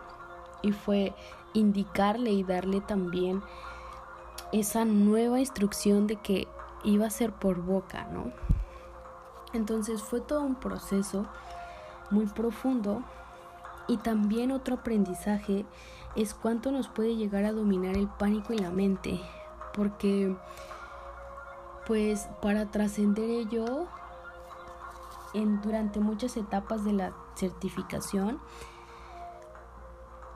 y 0.61 0.71
fue 0.71 1.13
indicarle 1.53 2.31
y 2.31 2.43
darle 2.43 2.81
también 2.81 3.41
esa 4.51 4.85
nueva 4.85 5.39
instrucción 5.39 6.07
de 6.07 6.15
que 6.17 6.47
iba 6.83 7.05
a 7.05 7.11
ser 7.11 7.31
por 7.33 7.61
boca, 7.61 8.07
¿no? 8.11 8.31
Entonces 9.53 10.01
fue 10.01 10.21
todo 10.21 10.41
un 10.41 10.55
proceso 10.55 11.25
muy 12.09 12.25
profundo 12.25 13.03
y 13.87 13.97
también 13.97 14.51
otro 14.51 14.75
aprendizaje 14.75 15.65
es 16.15 16.33
cuánto 16.33 16.71
nos 16.71 16.87
puede 16.87 17.15
llegar 17.15 17.45
a 17.45 17.51
dominar 17.51 17.95
el 17.95 18.07
pánico 18.07 18.53
y 18.53 18.57
la 18.57 18.69
mente, 18.69 19.19
porque 19.73 20.35
pues 21.85 22.29
para 22.41 22.71
trascender 22.71 23.29
ello, 23.29 23.87
en, 25.33 25.61
durante 25.61 25.99
muchas 25.99 26.37
etapas 26.37 26.85
de 26.85 26.93
la 26.93 27.13
certificación, 27.35 28.39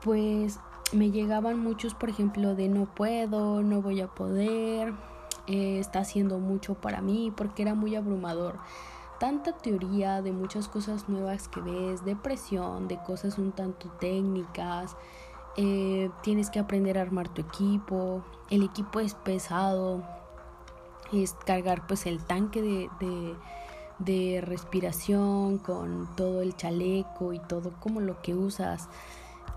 pues 0.02 0.58
me 0.92 1.10
llegaban 1.10 1.58
muchos, 1.58 1.94
por 1.94 2.08
ejemplo, 2.08 2.54
de 2.54 2.68
no 2.68 2.86
puedo, 2.86 3.62
no 3.62 3.82
voy 3.82 4.00
a 4.00 4.08
poder, 4.08 4.92
eh, 5.46 5.78
está 5.78 6.00
haciendo 6.00 6.38
mucho 6.38 6.74
para 6.74 7.00
mí, 7.00 7.32
porque 7.34 7.62
era 7.62 7.74
muy 7.74 7.94
abrumador. 7.96 8.58
Tanta 9.18 9.52
teoría 9.52 10.22
de 10.22 10.32
muchas 10.32 10.68
cosas 10.68 11.08
nuevas 11.08 11.48
que 11.48 11.60
ves, 11.60 12.04
de 12.04 12.14
presión, 12.14 12.86
de 12.86 12.98
cosas 13.02 13.36
un 13.38 13.50
tanto 13.52 13.88
técnicas, 13.98 14.96
eh, 15.56 16.08
tienes 16.22 16.50
que 16.50 16.60
aprender 16.60 16.98
a 16.98 17.02
armar 17.02 17.28
tu 17.28 17.40
equipo, 17.40 18.22
el 18.48 18.62
equipo 18.62 19.00
es 19.00 19.14
pesado, 19.14 20.04
es 21.12 21.32
cargar 21.32 21.84
pues 21.88 22.06
el 22.06 22.24
tanque 22.24 22.62
de, 22.62 23.36
de, 23.98 24.40
respiración 24.40 25.58
con 25.58 26.14
todo 26.14 26.42
el 26.42 26.54
chaleco 26.54 27.32
y 27.32 27.40
todo 27.40 27.72
como 27.80 28.00
lo 28.00 28.22
que 28.22 28.36
usas. 28.36 28.88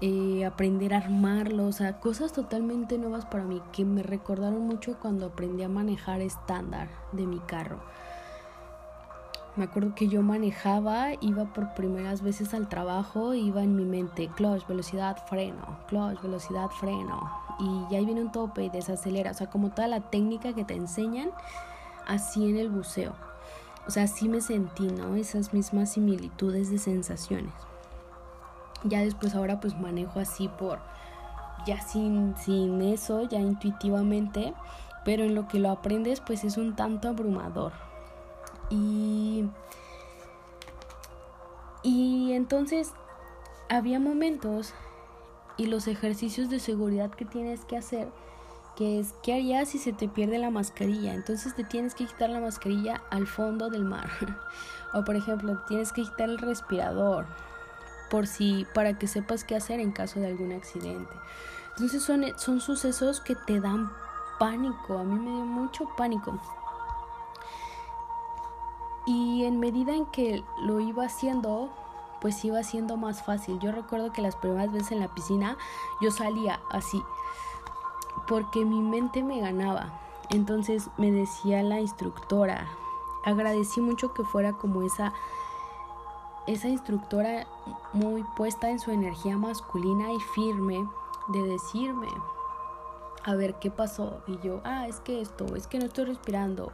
Eh, 0.03 0.43
aprender 0.43 0.95
a 0.95 0.97
armarlo, 0.97 1.67
o 1.67 1.71
sea, 1.71 1.99
cosas 1.99 2.33
totalmente 2.33 2.97
nuevas 2.97 3.27
para 3.27 3.43
mí 3.43 3.61
que 3.71 3.85
me 3.85 4.01
recordaron 4.01 4.61
mucho 4.61 4.97
cuando 4.99 5.27
aprendí 5.27 5.61
a 5.61 5.69
manejar 5.69 6.21
estándar 6.21 6.89
de 7.11 7.27
mi 7.27 7.37
carro. 7.41 7.79
Me 9.57 9.65
acuerdo 9.65 9.93
que 9.95 10.07
yo 10.07 10.21
manejaba, 10.21 11.09
iba 11.19 11.43
por 11.51 11.73
primeras 11.73 12.21
veces 12.21 12.53
al 12.53 12.69
trabajo, 12.69 13.33
iba 13.33 13.61
en 13.61 13.75
mi 13.75 13.83
mente, 13.83 14.29
clutch, 14.29 14.65
velocidad, 14.65 15.17
freno, 15.27 15.77
clutch, 15.87 16.21
velocidad, 16.21 16.69
freno. 16.69 17.29
Y 17.59 17.91
ya 17.91 17.97
ahí 17.97 18.05
viene 18.05 18.21
un 18.21 18.31
tope 18.31 18.63
y 18.63 18.69
desacelera. 18.69 19.31
O 19.31 19.33
sea, 19.33 19.49
como 19.49 19.71
toda 19.71 19.89
la 19.89 19.99
técnica 20.09 20.53
que 20.53 20.63
te 20.63 20.73
enseñan, 20.73 21.31
así 22.07 22.49
en 22.49 22.57
el 22.57 22.69
buceo. 22.69 23.13
O 23.87 23.91
sea, 23.91 24.03
así 24.03 24.29
me 24.29 24.39
sentí, 24.39 24.87
¿no? 24.87 25.15
Esas 25.15 25.53
mismas 25.53 25.91
similitudes 25.91 26.71
de 26.71 26.77
sensaciones. 26.77 27.53
Ya 28.85 29.01
después 29.01 29.35
ahora 29.35 29.59
pues 29.59 29.77
manejo 29.77 30.21
así 30.21 30.47
por, 30.47 30.79
ya 31.67 31.81
sin, 31.81 32.35
sin 32.37 32.81
eso, 32.81 33.27
ya 33.27 33.39
intuitivamente. 33.39 34.53
Pero 35.03 35.23
en 35.23 35.35
lo 35.35 35.49
que 35.49 35.59
lo 35.59 35.71
aprendes 35.71 36.21
pues 36.21 36.45
es 36.45 36.55
un 36.55 36.73
tanto 36.73 37.09
abrumador. 37.09 37.90
Y, 38.71 39.47
y 41.83 42.31
entonces 42.31 42.93
había 43.69 43.99
momentos 43.99 44.73
y 45.57 45.67
los 45.67 45.87
ejercicios 45.87 46.49
de 46.49 46.59
seguridad 46.59 47.11
que 47.11 47.25
tienes 47.25 47.65
que 47.65 47.77
hacer, 47.77 48.09
que 48.75 48.99
es, 48.99 49.13
¿qué 49.21 49.33
harías 49.33 49.69
si 49.69 49.77
se 49.77 49.93
te 49.93 50.07
pierde 50.07 50.39
la 50.39 50.49
mascarilla? 50.49 51.13
Entonces 51.13 51.53
te 51.53 51.63
tienes 51.63 51.93
que 51.93 52.05
quitar 52.05 52.29
la 52.29 52.39
mascarilla 52.39 53.03
al 53.09 53.27
fondo 53.27 53.69
del 53.69 53.83
mar. 53.83 54.09
o 54.93 55.03
por 55.03 55.15
ejemplo, 55.15 55.61
tienes 55.67 55.91
que 55.91 56.03
quitar 56.03 56.29
el 56.29 56.37
respirador 56.37 57.27
por 58.09 58.25
si, 58.25 58.65
para 58.73 58.97
que 58.97 59.07
sepas 59.07 59.43
qué 59.43 59.55
hacer 59.55 59.79
en 59.79 59.91
caso 59.91 60.19
de 60.19 60.27
algún 60.27 60.53
accidente. 60.53 61.13
Entonces 61.75 62.01
son, 62.01 62.25
son 62.37 62.61
sucesos 62.61 63.21
que 63.21 63.35
te 63.35 63.59
dan 63.59 63.91
pánico. 64.39 64.97
A 64.97 65.03
mí 65.03 65.13
me 65.19 65.31
dio 65.31 65.45
mucho 65.45 65.89
pánico. 65.97 66.39
Y 69.05 69.45
en 69.45 69.59
medida 69.59 69.95
en 69.95 70.05
que 70.07 70.43
lo 70.61 70.79
iba 70.79 71.05
haciendo, 71.05 71.69
pues 72.21 72.43
iba 72.45 72.61
siendo 72.63 72.97
más 72.97 73.23
fácil. 73.23 73.59
Yo 73.59 73.71
recuerdo 73.71 74.13
que 74.13 74.21
las 74.21 74.35
primeras 74.35 74.71
veces 74.71 74.91
en 74.91 74.99
la 74.99 75.13
piscina 75.13 75.57
yo 76.01 76.11
salía 76.11 76.61
así, 76.69 77.01
porque 78.27 78.63
mi 78.65 78.81
mente 78.81 79.23
me 79.23 79.39
ganaba. 79.39 79.99
Entonces 80.29 80.89
me 80.97 81.11
decía 81.11 81.63
la 81.63 81.79
instructora, 81.79 82.67
agradecí 83.25 83.81
mucho 83.81 84.13
que 84.13 84.23
fuera 84.23 84.53
como 84.53 84.83
esa 84.83 85.13
esa 86.47 86.67
instructora 86.67 87.47
muy 87.93 88.23
puesta 88.35 88.69
en 88.69 88.79
su 88.79 88.91
energía 88.91 89.37
masculina 89.37 90.11
y 90.11 90.19
firme 90.19 90.87
de 91.27 91.43
decirme, 91.43 92.07
a 93.23 93.35
ver 93.35 93.55
qué 93.55 93.69
pasó. 93.69 94.21
Y 94.27 94.39
yo, 94.39 94.61
ah, 94.63 94.87
es 94.87 94.99
que 94.99 95.21
esto, 95.21 95.55
es 95.55 95.67
que 95.67 95.79
no 95.79 95.85
estoy 95.85 96.05
respirando, 96.05 96.71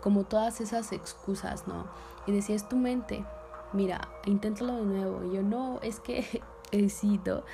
como 0.00 0.24
todas 0.24 0.60
esas 0.60 0.92
excusas, 0.92 1.66
¿no? 1.66 1.86
Y 2.26 2.32
decía, 2.32 2.56
es 2.56 2.68
tu 2.68 2.76
mente, 2.76 3.24
mira, 3.72 4.08
inténtalo 4.26 4.76
de 4.76 4.84
nuevo. 4.84 5.24
Y 5.24 5.36
yo, 5.36 5.42
no, 5.42 5.80
es 5.82 6.00
que 6.00 6.42
éxito. 6.72 7.44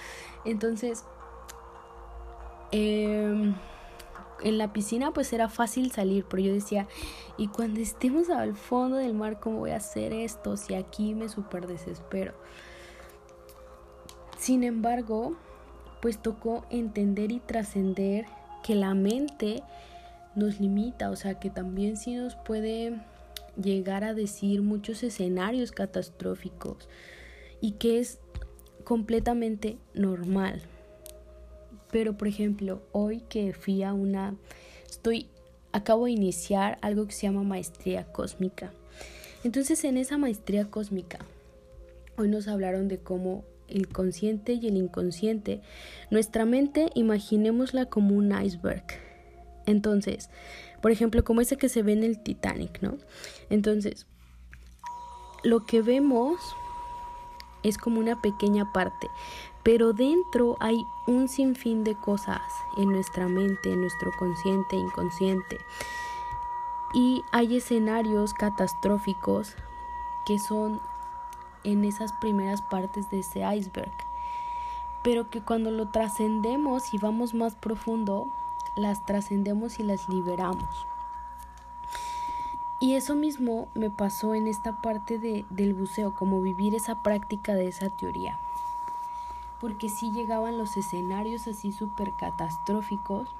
Entonces, 0.44 1.04
em, 2.72 3.54
en 4.42 4.58
la 4.58 4.72
piscina 4.72 5.12
pues 5.12 5.32
era 5.32 5.48
fácil 5.48 5.92
salir, 5.92 6.26
pero 6.28 6.42
yo 6.42 6.52
decía, 6.52 6.86
y 7.36 7.48
cuando 7.48 7.80
estemos 7.80 8.30
al 8.30 8.54
fondo 8.54 8.96
del 8.96 9.14
mar, 9.14 9.40
¿cómo 9.40 9.60
voy 9.60 9.70
a 9.70 9.76
hacer 9.76 10.12
esto? 10.12 10.56
Si 10.56 10.74
aquí 10.74 11.14
me 11.14 11.28
súper 11.28 11.66
desespero. 11.66 12.34
Sin 14.38 14.62
embargo, 14.62 15.34
pues 16.02 16.20
tocó 16.20 16.66
entender 16.68 17.32
y 17.32 17.40
trascender 17.40 18.26
que 18.62 18.74
la 18.74 18.94
mente 18.94 19.62
nos 20.36 20.60
limita, 20.60 21.10
o 21.10 21.16
sea 21.16 21.38
que 21.38 21.50
también 21.50 21.96
sí 21.96 22.14
nos 22.14 22.36
puede 22.36 23.00
llegar 23.60 24.04
a 24.04 24.14
decir 24.14 24.62
muchos 24.62 25.02
escenarios 25.02 25.72
catastróficos 25.72 26.88
y 27.60 27.72
que 27.72 27.98
es 27.98 28.18
completamente 28.84 29.78
normal. 29.94 30.62
Pero 31.90 32.16
por 32.16 32.28
ejemplo, 32.28 32.82
hoy 32.92 33.20
que 33.28 33.52
fui 33.52 33.82
a 33.82 33.92
una 33.92 34.34
estoy 34.88 35.28
acabo 35.72 36.06
de 36.06 36.12
iniciar 36.12 36.78
algo 36.82 37.06
que 37.06 37.12
se 37.12 37.26
llama 37.26 37.42
maestría 37.42 38.04
cósmica. 38.04 38.72
Entonces, 39.42 39.84
en 39.84 39.98
esa 39.98 40.16
maestría 40.16 40.70
cósmica 40.70 41.18
hoy 42.16 42.28
nos 42.28 42.48
hablaron 42.48 42.88
de 42.88 42.98
cómo 42.98 43.44
el 43.68 43.88
consciente 43.88 44.54
y 44.54 44.68
el 44.68 44.76
inconsciente, 44.76 45.60
nuestra 46.10 46.44
mente 46.44 46.90
imaginémosla 46.94 47.86
como 47.86 48.16
un 48.16 48.32
iceberg. 48.40 48.84
Entonces, 49.66 50.30
por 50.82 50.90
ejemplo, 50.90 51.24
como 51.24 51.40
ese 51.40 51.56
que 51.56 51.68
se 51.68 51.82
ve 51.82 51.92
en 51.92 52.04
el 52.04 52.22
Titanic, 52.22 52.82
¿no? 52.82 52.98
Entonces, 53.50 54.06
lo 55.42 55.66
que 55.66 55.82
vemos 55.82 56.38
es 57.62 57.78
como 57.78 58.00
una 58.00 58.20
pequeña 58.20 58.72
parte, 58.72 59.08
pero 59.62 59.92
dentro 59.92 60.56
hay 60.60 60.76
un 61.06 61.28
sinfín 61.28 61.84
de 61.84 61.94
cosas 61.96 62.42
en 62.76 62.90
nuestra 62.90 63.28
mente, 63.28 63.72
en 63.72 63.80
nuestro 63.80 64.12
consciente, 64.18 64.76
inconsciente. 64.76 65.58
Y 66.92 67.22
hay 67.32 67.56
escenarios 67.56 68.34
catastróficos 68.34 69.56
que 70.26 70.38
son 70.38 70.80
en 71.64 71.84
esas 71.84 72.12
primeras 72.20 72.60
partes 72.62 73.10
de 73.10 73.20
ese 73.20 73.40
iceberg, 73.56 73.92
pero 75.02 75.30
que 75.30 75.42
cuando 75.42 75.70
lo 75.70 75.90
trascendemos 75.90 76.92
y 76.92 76.98
vamos 76.98 77.34
más 77.34 77.54
profundo, 77.56 78.26
las 78.76 79.04
trascendemos 79.04 79.78
y 79.78 79.82
las 79.82 80.08
liberamos. 80.08 80.86
Y 82.80 82.94
eso 82.96 83.14
mismo 83.14 83.68
me 83.74 83.90
pasó 83.90 84.34
en 84.34 84.46
esta 84.46 84.82
parte 84.82 85.18
de, 85.18 85.46
del 85.48 85.74
buceo, 85.74 86.14
como 86.14 86.42
vivir 86.42 86.74
esa 86.74 87.02
práctica 87.02 87.54
de 87.54 87.68
esa 87.68 87.88
teoría. 87.88 88.38
Porque 89.60 89.88
sí 89.88 90.10
llegaban 90.12 90.58
los 90.58 90.76
escenarios 90.76 91.46
así 91.46 91.72
súper 91.72 92.12
catastróficos 92.14 93.34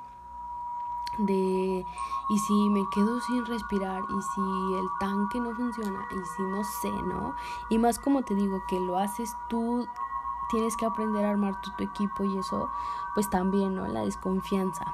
de 1.19 1.85
y 2.31 2.39
si 2.39 2.55
me 2.71 2.89
quedo 2.93 3.21
sin 3.21 3.45
respirar 3.45 4.03
y 4.03 4.23
si 4.35 4.41
el 4.79 4.89
tanque 4.99 5.39
no 5.39 5.55
funciona 5.55 6.07
y 6.11 6.27
si 6.37 6.43
no 6.43 6.65
sé, 6.65 6.91
¿no? 6.91 7.35
Y 7.69 7.79
más 7.79 7.99
como 7.99 8.23
te 8.23 8.35
digo 8.35 8.63
que 8.67 8.81
lo 8.81 8.99
haces 8.99 9.37
tú, 9.49 9.87
tienes 10.51 10.77
que 10.77 10.87
aprender 10.87 11.25
a 11.25 11.31
armar 11.31 11.61
tu, 11.61 11.71
tu 11.73 11.85
equipo 11.85 12.25
y 12.25 12.39
eso, 12.39 12.71
pues 13.15 13.29
también, 13.29 13.75
¿no? 13.75 13.87
La 13.87 14.05
desconfianza. 14.05 14.85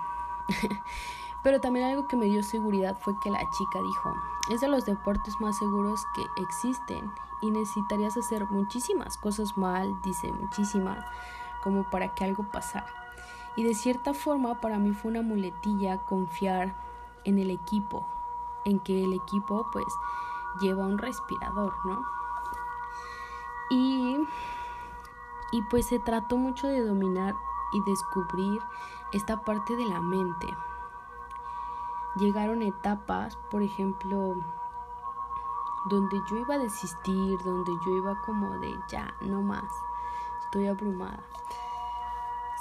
Pero 1.42 1.60
también 1.60 1.86
algo 1.86 2.06
que 2.06 2.16
me 2.16 2.26
dio 2.26 2.42
seguridad 2.42 2.98
fue 3.00 3.18
que 3.20 3.30
la 3.30 3.48
chica 3.50 3.80
dijo, 3.82 4.14
es 4.50 4.60
de 4.60 4.68
los 4.68 4.84
deportes 4.84 5.40
más 5.40 5.56
seguros 5.58 6.04
que 6.14 6.26
existen 6.42 7.10
y 7.40 7.50
necesitarías 7.50 8.16
hacer 8.16 8.46
muchísimas 8.50 9.16
cosas 9.16 9.56
mal, 9.56 10.00
dice 10.02 10.30
muchísimas, 10.32 11.04
como 11.62 11.88
para 11.88 12.14
que 12.14 12.24
algo 12.24 12.44
pasara. 12.44 12.86
Y 13.56 13.64
de 13.64 13.74
cierta 13.74 14.12
forma 14.12 14.60
para 14.60 14.78
mí 14.78 14.92
fue 14.92 15.10
una 15.10 15.22
muletilla 15.22 15.98
confiar 15.98 16.74
en 17.24 17.38
el 17.38 17.50
equipo, 17.50 18.06
en 18.64 18.78
que 18.78 19.04
el 19.04 19.14
equipo 19.14 19.66
pues 19.72 19.86
lleva 20.60 20.86
un 20.86 20.98
respirador, 20.98 21.74
¿no? 21.84 22.02
Y, 23.70 24.16
y 25.52 25.62
pues 25.70 25.86
se 25.86 25.98
trató 25.98 26.36
mucho 26.36 26.66
de 26.66 26.84
dominar 26.84 27.34
y 27.72 27.82
descubrir 27.82 28.60
esta 29.12 29.42
parte 29.42 29.76
de 29.76 29.84
la 29.84 30.00
mente. 30.00 30.46
Llegaron 32.16 32.62
etapas, 32.62 33.36
por 33.50 33.62
ejemplo, 33.62 34.34
donde 35.88 36.20
yo 36.28 36.36
iba 36.36 36.54
a 36.54 36.58
desistir, 36.58 37.38
donde 37.44 37.72
yo 37.84 37.96
iba 37.96 38.20
como 38.22 38.58
de 38.58 38.74
ya, 38.90 39.14
no 39.20 39.42
más, 39.42 39.70
estoy 40.44 40.66
abrumada. 40.66 41.22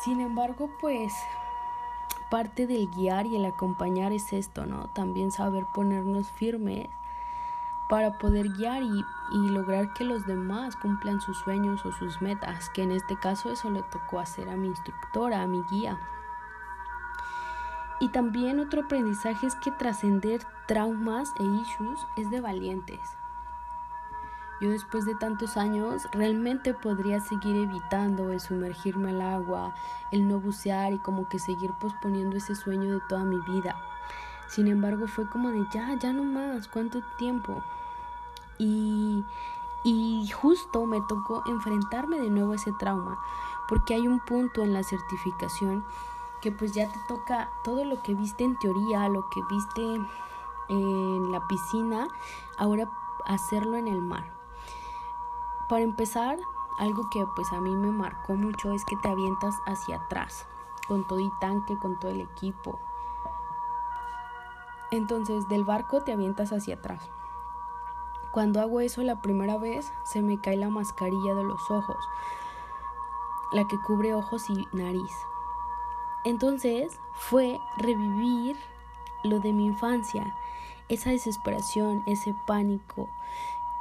Sin 0.03 0.21
embargo, 0.21 0.69
pues 0.79 1.13
parte 2.29 2.67
del 2.67 2.89
guiar 2.89 3.25
y 3.25 3.35
el 3.35 3.45
acompañar 3.45 4.13
es 4.13 4.31
esto, 4.33 4.65
¿no? 4.65 4.87
También 4.89 5.31
saber 5.31 5.65
ponernos 5.73 6.29
firmes 6.29 6.87
para 7.89 8.11
poder 8.19 8.49
guiar 8.49 8.83
y, 8.83 9.03
lograr 9.49 9.93
que 9.93 10.05
los 10.05 10.25
demás 10.25 10.75
cumplan 10.75 11.19
sus 11.19 11.37
sueños 11.39 11.85
o 11.85 11.91
sus 11.91 12.21
metas, 12.21 12.69
que 12.69 12.83
en 12.83 12.91
este 12.91 13.17
caso 13.17 13.51
eso 13.51 13.69
le 13.71 13.81
tocó 13.83 14.19
hacer 14.19 14.47
a 14.47 14.55
mi 14.55 14.67
instructora, 14.67 15.41
a 15.41 15.47
mi 15.47 15.63
guía. 15.71 15.99
Y 17.99 18.09
también 18.09 18.59
otro 18.59 18.83
aprendizaje 18.83 19.47
es 19.47 19.55
que 19.55 19.71
trascender 19.71 20.41
traumas 20.67 21.33
e 21.39 21.43
issues 21.43 21.99
es 22.15 22.29
de 22.29 22.39
valientes. 22.39 22.99
Yo 24.61 24.69
después 24.69 25.05
de 25.05 25.15
tantos 25.15 25.57
años 25.57 26.07
realmente 26.11 26.73
podría 26.73 27.19
seguir 27.21 27.55
evitando 27.55 28.31
el 28.31 28.39
sumergirme 28.39 29.11
al 29.11 29.21
agua, 29.21 29.73
el 30.11 30.27
no 30.27 30.39
bucear 30.39 30.93
y 30.93 30.99
como 30.99 31.27
que 31.27 31.39
seguir 31.39 31.71
posponiendo 31.79 32.37
ese 32.37 32.55
sueño 32.55 32.93
de 32.93 33.01
toda 33.07 33.23
mi 33.23 33.39
vida. 33.39 33.75
Sin 34.49 34.67
embargo 34.67 35.07
fue 35.07 35.29
como 35.29 35.49
de 35.49 35.65
ya, 35.71 35.93
ya 35.93 36.11
no 36.11 36.23
más, 36.23 36.67
¿cuánto 36.67 37.01
tiempo? 37.17 37.63
Y, 38.57 39.23
y 39.83 40.27
justo 40.29 40.85
me 40.85 41.01
tocó 41.07 41.43
enfrentarme 41.45 42.19
de 42.19 42.29
nuevo 42.29 42.53
a 42.53 42.55
ese 42.55 42.73
trauma, 42.73 43.19
porque 43.67 43.93
hay 43.93 44.07
un 44.07 44.19
punto 44.19 44.63
en 44.63 44.73
la 44.73 44.83
certificación 44.83 45.85
que 46.41 46.51
pues 46.51 46.73
ya 46.73 46.91
te 46.91 46.99
toca 47.07 47.49
todo 47.63 47.85
lo 47.85 48.01
que 48.01 48.15
viste 48.15 48.43
en 48.43 48.57
teoría, 48.57 49.07
lo 49.07 49.29
que 49.29 49.41
viste 49.49 49.81
en 50.69 51.31
la 51.31 51.47
piscina, 51.47 52.07
ahora 52.57 52.89
hacerlo 53.25 53.77
en 53.77 53.87
el 53.87 54.01
mar. 54.01 54.33
Para 55.67 55.83
empezar, 55.83 56.39
algo 56.79 57.09
que 57.09 57.23
pues 57.35 57.51
a 57.51 57.59
mí 57.59 57.75
me 57.75 57.91
marcó 57.91 58.33
mucho 58.35 58.71
es 58.71 58.83
que 58.85 58.95
te 58.97 59.09
avientas 59.09 59.53
hacia 59.67 59.97
atrás, 59.97 60.47
con 60.87 61.05
todo 61.05 61.19
y 61.19 61.29
tanque, 61.39 61.77
con 61.77 61.99
todo 61.99 62.11
el 62.11 62.21
equipo. 62.21 62.79
Entonces 64.91 65.47
del 65.47 65.63
barco 65.63 66.01
te 66.03 66.13
avientas 66.13 66.51
hacia 66.51 66.75
atrás. 66.75 67.09
Cuando 68.31 68.61
hago 68.61 68.79
eso 68.79 69.01
la 69.03 69.21
primera 69.21 69.57
vez 69.57 69.91
se 70.03 70.21
me 70.21 70.39
cae 70.39 70.57
la 70.57 70.69
mascarilla 70.69 71.33
de 71.33 71.43
los 71.43 71.71
ojos, 71.71 71.97
la 73.51 73.67
que 73.67 73.77
cubre 73.85 74.13
ojos 74.13 74.49
y 74.49 74.67
nariz. 74.71 75.11
Entonces 76.25 76.99
fue 77.13 77.59
revivir 77.77 78.55
lo 79.23 79.39
de 79.39 79.53
mi 79.53 79.65
infancia, 79.65 80.35
esa 80.89 81.09
desesperación, 81.11 82.03
ese 82.05 82.35
pánico. 82.45 83.09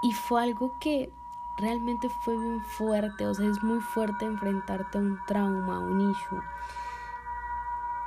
Y 0.02 0.12
fue 0.12 0.42
algo 0.42 0.74
que 0.80 1.12
realmente 1.58 2.08
fue 2.08 2.36
bien 2.36 2.62
fuerte, 2.62 3.26
o 3.26 3.34
sea, 3.34 3.46
es 3.46 3.62
muy 3.62 3.80
fuerte 3.80 4.24
enfrentarte 4.24 4.98
a 4.98 5.00
un 5.00 5.18
trauma, 5.26 5.76
a 5.76 5.80
un 5.80 6.10
issue. 6.10 6.40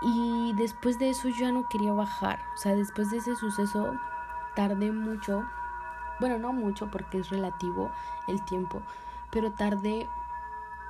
Y 0.01 0.53
después 0.53 0.97
de 0.97 1.11
eso 1.11 1.29
yo 1.29 1.45
ya 1.45 1.51
no 1.51 1.67
quería 1.69 1.93
bajar, 1.93 2.39
o 2.55 2.57
sea, 2.57 2.73
después 2.73 3.11
de 3.11 3.17
ese 3.17 3.35
suceso 3.35 3.93
tardé 4.55 4.91
mucho, 4.91 5.43
bueno, 6.19 6.39
no 6.39 6.53
mucho 6.53 6.89
porque 6.89 7.19
es 7.19 7.29
relativo 7.29 7.91
el 8.27 8.43
tiempo, 8.43 8.81
pero 9.29 9.51
tardé 9.51 10.09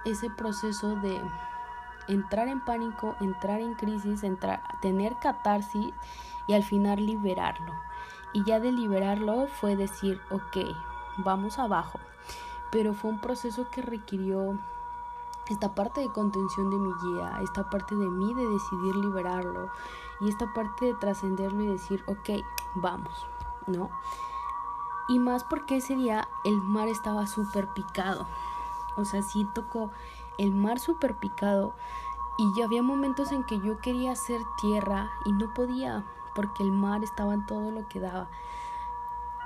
ese 0.05 0.29
proceso 0.29 0.95
de 0.95 1.21
entrar 2.07 2.47
en 2.47 2.61
pánico, 2.61 3.15
entrar 3.19 3.59
en 3.59 3.73
crisis, 3.73 4.23
entrar, 4.23 4.63
tener 4.81 5.17
catarsis 5.17 5.93
y 6.47 6.53
al 6.53 6.63
final 6.63 7.05
liberarlo. 7.05 7.73
Y 8.33 8.43
ya 8.45 8.59
de 8.59 8.71
liberarlo 8.71 9.47
fue 9.47 9.75
decir, 9.75 10.21
ok, 10.29 10.57
vamos 11.17 11.59
abajo, 11.59 11.99
pero 12.71 12.93
fue 12.93 13.11
un 13.11 13.19
proceso 13.19 13.69
que 13.69 13.81
requirió 13.81 14.57
esta 15.49 15.73
parte 15.73 16.01
de 16.01 16.11
contención 16.11 16.69
de 16.69 16.77
mi 16.77 16.93
guía, 17.01 17.39
esta 17.41 17.69
parte 17.69 17.95
de 17.95 18.07
mí 18.07 18.33
de 18.33 18.47
decidir 18.47 18.95
liberarlo 18.95 19.69
y 20.19 20.29
esta 20.29 20.51
parte 20.53 20.85
de 20.85 20.93
trascenderlo 20.95 21.63
y 21.63 21.67
decir, 21.67 22.03
ok, 22.07 22.43
vamos, 22.75 23.27
¿no? 23.67 23.89
Y 25.09 25.19
más 25.19 25.43
porque 25.43 25.77
ese 25.77 25.95
día 25.95 26.27
el 26.45 26.61
mar 26.61 26.87
estaba 26.87 27.27
súper 27.27 27.67
picado, 27.69 28.27
o 28.95 29.05
sea, 29.05 29.21
sí 29.23 29.47
tocó 29.53 29.91
el 30.37 30.53
mar 30.53 30.79
súper 30.79 31.17
picado 31.17 31.73
y 32.37 32.53
ya 32.57 32.65
había 32.65 32.81
momentos 32.81 33.31
en 33.31 33.43
que 33.43 33.59
yo 33.59 33.79
quería 33.79 34.11
hacer 34.11 34.41
tierra 34.61 35.11
y 35.25 35.31
no 35.33 35.53
podía 35.53 36.05
porque 36.33 36.63
el 36.63 36.71
mar 36.71 37.03
estaba 37.03 37.33
en 37.33 37.45
todo 37.45 37.71
lo 37.71 37.87
que 37.87 37.99
daba. 37.99 38.29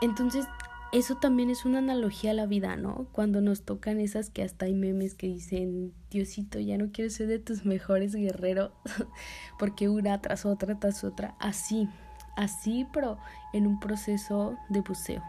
Entonces 0.02 0.48
eso 0.92 1.16
también 1.16 1.50
es 1.50 1.66
una 1.66 1.80
analogía 1.80 2.32
a 2.32 2.34
la 2.34 2.46
vida, 2.46 2.76
¿no? 2.76 3.08
Cuando 3.12 3.42
nos 3.42 3.64
tocan 3.64 4.00
esas 4.00 4.30
que 4.30 4.44
hasta 4.44 4.66
hay 4.66 4.74
memes 4.74 5.14
que 5.16 5.28
dicen, 5.28 5.94
Diosito, 6.10 6.60
ya 6.60 6.78
no 6.78 6.92
quiero 6.92 7.10
ser 7.10 7.28
de 7.28 7.40
tus 7.40 7.66
mejores 7.66 8.16
guerreros, 8.16 8.72
porque 9.60 9.90
una 9.90 10.22
tras 10.22 10.46
otra, 10.46 10.80
tras 10.80 11.04
otra, 11.04 11.36
así, 11.40 11.90
así, 12.36 12.88
pero 12.94 13.18
en 13.54 13.68
un 13.68 13.80
proceso 13.80 14.58
de 14.70 14.82
buceo. 14.82 15.24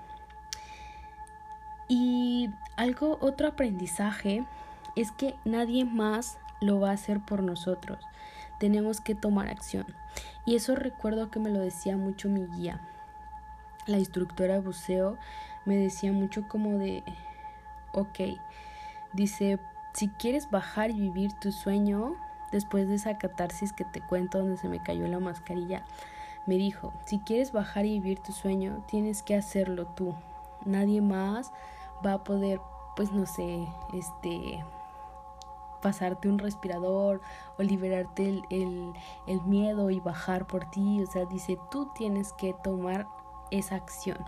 Y 1.89 2.49
algo, 2.77 3.19
otro 3.21 3.49
aprendizaje 3.49 4.45
es 4.97 5.13
que 5.13 5.35
nadie 5.45 5.85
más 5.85 6.39
lo 6.61 6.81
va 6.81 6.91
a 6.91 6.95
hacer 6.95 7.21
por 7.21 7.43
nosotros. 7.43 7.99
Tenemos 8.59 9.01
que 9.01 9.15
tomar 9.15 9.49
acción. 9.49 9.87
Y 10.47 10.57
eso 10.57 10.75
recuerdo 10.75 11.31
que 11.31 11.39
me 11.39 11.51
lo 11.51 11.61
decía 11.61 11.97
mucho 11.97 12.29
mi 12.29 12.47
guía, 12.57 12.81
la 13.87 13.99
instructora 13.99 14.61
buceo, 14.61 15.17
me 15.65 15.77
decía 15.77 16.13
mucho 16.13 16.47
como 16.49 16.79
de, 16.79 17.03
ok, 17.93 18.39
dice, 19.13 19.59
si 19.95 20.09
quieres 20.09 20.51
bajar 20.51 20.91
y 20.91 21.01
vivir 21.01 21.33
tu 21.35 21.53
sueño, 21.53 22.15
después 22.53 22.89
de 22.89 22.97
esa 22.97 23.19
catarsis 23.19 23.73
que 23.73 23.85
te 23.85 24.01
cuento 24.01 24.39
donde 24.39 24.57
se 24.57 24.69
me 24.69 24.83
cayó 24.83 25.07
la 25.09 25.21
mascarilla, 25.21 25.85
me 26.47 26.57
dijo, 26.57 26.93
si 27.05 27.19
quieres 27.19 27.53
bajar 27.53 27.87
y 27.87 27.99
vivir 27.99 28.21
tu 28.21 28.33
sueño, 28.33 28.85
tienes 28.87 29.23
que 29.23 29.35
hacerlo 29.35 29.87
tú. 29.87 30.15
Nadie 30.65 31.01
más 31.01 31.53
va 32.05 32.15
a 32.15 32.25
poder, 32.25 32.61
pues 32.95 33.11
no 33.11 33.27
sé, 33.27 33.67
este, 33.93 34.65
pasarte 35.83 36.29
un 36.29 36.39
respirador 36.39 37.21
o 37.59 37.63
liberarte 37.63 38.29
el, 38.29 38.43
el, 38.51 38.93
el 39.27 39.43
miedo 39.43 39.91
y 39.91 39.99
bajar 39.99 40.47
por 40.47 40.71
ti. 40.71 41.03
O 41.03 41.07
sea, 41.07 41.25
dice, 41.25 41.59
tú 41.71 41.91
tienes 41.95 42.33
que 42.35 42.55
tomar 42.63 43.07
esa 43.51 43.77
acción. 43.77 44.19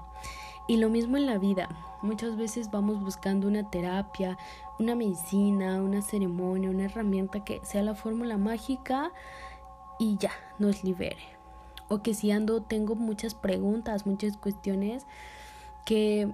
Y 0.66 0.76
lo 0.76 0.90
mismo 0.90 1.16
en 1.16 1.26
la 1.26 1.38
vida. 1.38 1.68
Muchas 2.02 2.36
veces 2.36 2.70
vamos 2.70 3.02
buscando 3.02 3.48
una 3.48 3.70
terapia, 3.70 4.36
una 4.78 4.94
medicina, 4.94 5.82
una 5.82 6.02
ceremonia, 6.02 6.70
una 6.70 6.84
herramienta 6.84 7.42
que 7.42 7.60
sea 7.64 7.82
la 7.82 7.94
fórmula 7.94 8.36
mágica 8.36 9.10
y 9.98 10.16
ya 10.18 10.32
nos 10.58 10.84
libere. 10.84 11.38
O 11.88 12.02
que 12.02 12.14
si 12.14 12.30
ando 12.30 12.62
tengo 12.62 12.94
muchas 12.94 13.34
preguntas, 13.34 14.06
muchas 14.06 14.36
cuestiones, 14.36 15.06
que 15.84 16.30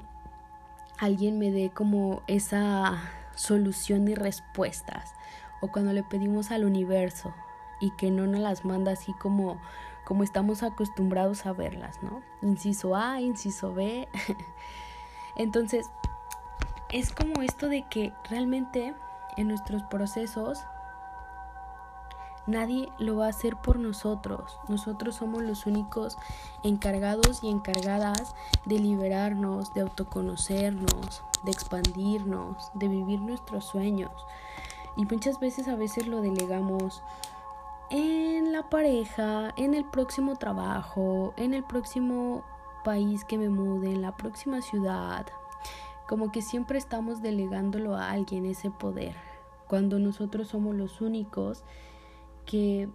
alguien 0.98 1.38
me 1.38 1.50
dé 1.50 1.70
como 1.70 2.22
esa 2.26 3.00
solución 3.36 4.08
y 4.08 4.14
respuestas. 4.14 5.14
O 5.60 5.68
cuando 5.68 5.92
le 5.92 6.02
pedimos 6.02 6.50
al 6.50 6.64
universo 6.64 7.32
y 7.80 7.90
que 7.92 8.10
no 8.10 8.26
nos 8.26 8.40
las 8.40 8.64
manda 8.64 8.92
así 8.92 9.12
como 9.14 9.58
como 10.04 10.22
estamos 10.22 10.62
acostumbrados 10.62 11.46
a 11.46 11.52
verlas, 11.52 12.02
¿no? 12.02 12.22
Inciso 12.42 12.94
A, 12.94 13.20
inciso 13.20 13.72
B. 13.72 14.08
Entonces, 15.36 15.90
es 16.90 17.12
como 17.12 17.42
esto 17.42 17.68
de 17.68 17.88
que 17.88 18.12
realmente 18.28 18.94
en 19.36 19.48
nuestros 19.48 19.82
procesos 19.84 20.64
nadie 22.46 22.88
lo 22.98 23.16
va 23.16 23.26
a 23.26 23.30
hacer 23.30 23.56
por 23.56 23.78
nosotros. 23.78 24.58
Nosotros 24.68 25.16
somos 25.16 25.42
los 25.42 25.66
únicos 25.66 26.16
encargados 26.62 27.42
y 27.42 27.48
encargadas 27.48 28.34
de 28.66 28.78
liberarnos, 28.78 29.72
de 29.74 29.80
autoconocernos, 29.82 31.22
de 31.44 31.50
expandirnos, 31.50 32.70
de 32.74 32.88
vivir 32.88 33.20
nuestros 33.20 33.64
sueños. 33.64 34.12
Y 34.96 35.06
muchas 35.06 35.40
veces 35.40 35.68
a 35.68 35.74
veces 35.74 36.06
lo 36.06 36.20
delegamos 36.20 37.02
en 37.90 38.52
la 38.52 38.68
pareja, 38.70 39.52
en 39.56 39.74
el 39.74 39.84
próximo 39.84 40.36
trabajo, 40.36 41.34
en 41.36 41.54
el 41.54 41.64
próximo 41.64 42.44
país 42.84 43.24
que 43.24 43.38
me 43.38 43.48
mude, 43.48 43.92
en 43.92 44.02
la 44.02 44.16
próxima 44.16 44.62
ciudad. 44.62 45.26
Como 46.08 46.32
que 46.32 46.42
siempre 46.42 46.78
estamos 46.78 47.22
delegándolo 47.22 47.96
a 47.96 48.10
alguien 48.10 48.46
ese 48.46 48.70
poder, 48.70 49.14
cuando 49.68 49.98
nosotros 49.98 50.48
somos 50.48 50.74
los 50.74 51.00
únicos 51.00 51.64
que 52.46 52.88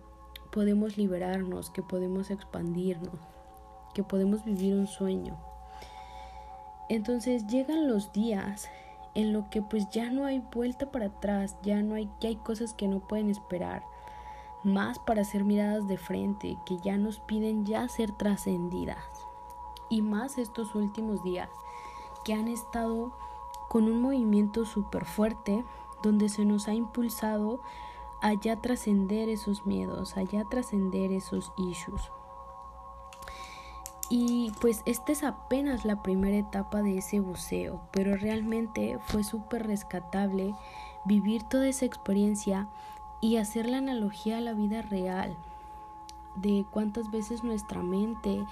podemos 0.51 0.97
liberarnos, 0.97 1.69
que 1.69 1.81
podemos 1.81 2.29
expandirnos, 2.29 3.19
que 3.93 4.03
podemos 4.03 4.43
vivir 4.43 4.75
un 4.75 4.87
sueño. 4.87 5.37
Entonces 6.89 7.45
llegan 7.47 7.87
los 7.87 8.11
días 8.13 8.69
en 9.15 9.33
lo 9.33 9.49
que 9.49 9.61
pues 9.61 9.89
ya 9.89 10.09
no 10.11 10.25
hay 10.25 10.39
vuelta 10.53 10.91
para 10.91 11.07
atrás, 11.07 11.55
ya 11.63 11.81
no 11.81 11.95
hay, 11.95 12.09
ya 12.19 12.29
hay 12.29 12.35
cosas 12.35 12.73
que 12.73 12.87
no 12.87 12.99
pueden 13.07 13.29
esperar 13.29 13.83
más 14.63 14.99
para 14.99 15.23
ser 15.23 15.43
miradas 15.43 15.87
de 15.87 15.97
frente, 15.97 16.57
que 16.65 16.77
ya 16.77 16.97
nos 16.97 17.19
piden 17.19 17.65
ya 17.65 17.87
ser 17.87 18.11
trascendidas. 18.11 19.03
Y 19.89 20.01
más 20.01 20.37
estos 20.37 20.75
últimos 20.75 21.23
días, 21.23 21.49
que 22.23 22.33
han 22.33 22.47
estado 22.47 23.13
con 23.69 23.85
un 23.85 24.01
movimiento 24.01 24.65
súper 24.65 25.05
fuerte, 25.05 25.63
donde 26.03 26.29
se 26.29 26.45
nos 26.45 26.67
ha 26.67 26.73
impulsado 26.73 27.61
a 28.21 28.33
ya 28.33 28.61
trascender 28.61 29.29
esos 29.29 29.65
miedos, 29.65 30.17
a 30.17 30.23
ya 30.23 30.43
trascender 30.45 31.11
esos 31.11 31.51
issues. 31.57 32.11
Y 34.09 34.51
pues 34.59 34.81
esta 34.85 35.11
es 35.11 35.23
apenas 35.23 35.85
la 35.85 36.01
primera 36.01 36.35
etapa 36.35 36.81
de 36.81 36.97
ese 36.97 37.19
buceo, 37.19 37.81
pero 37.91 38.15
realmente 38.17 38.97
fue 39.05 39.23
súper 39.23 39.67
rescatable 39.67 40.55
vivir 41.05 41.43
toda 41.43 41.67
esa 41.67 41.85
experiencia 41.85 42.69
y 43.21 43.37
hacer 43.37 43.67
la 43.67 43.77
analogía 43.77 44.37
a 44.37 44.41
la 44.41 44.53
vida 44.53 44.81
real 44.81 45.35
de 46.35 46.65
cuántas 46.71 47.11
veces 47.11 47.43
nuestra 47.43 47.81
mente 47.81 48.45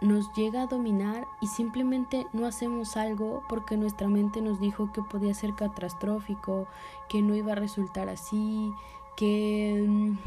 nos 0.00 0.32
llega 0.32 0.62
a 0.62 0.66
dominar 0.66 1.26
y 1.40 1.46
simplemente 1.46 2.26
no 2.32 2.46
hacemos 2.46 2.96
algo 2.96 3.42
porque 3.48 3.76
nuestra 3.76 4.08
mente 4.08 4.40
nos 4.40 4.58
dijo 4.58 4.92
que 4.92 5.02
podía 5.02 5.34
ser 5.34 5.54
catastrófico, 5.54 6.66
que 7.08 7.22
no 7.22 7.34
iba 7.34 7.52
a 7.52 7.56
resultar 7.56 8.08
así, 8.08 8.72
que 9.16 9.84
mm, 9.86 10.18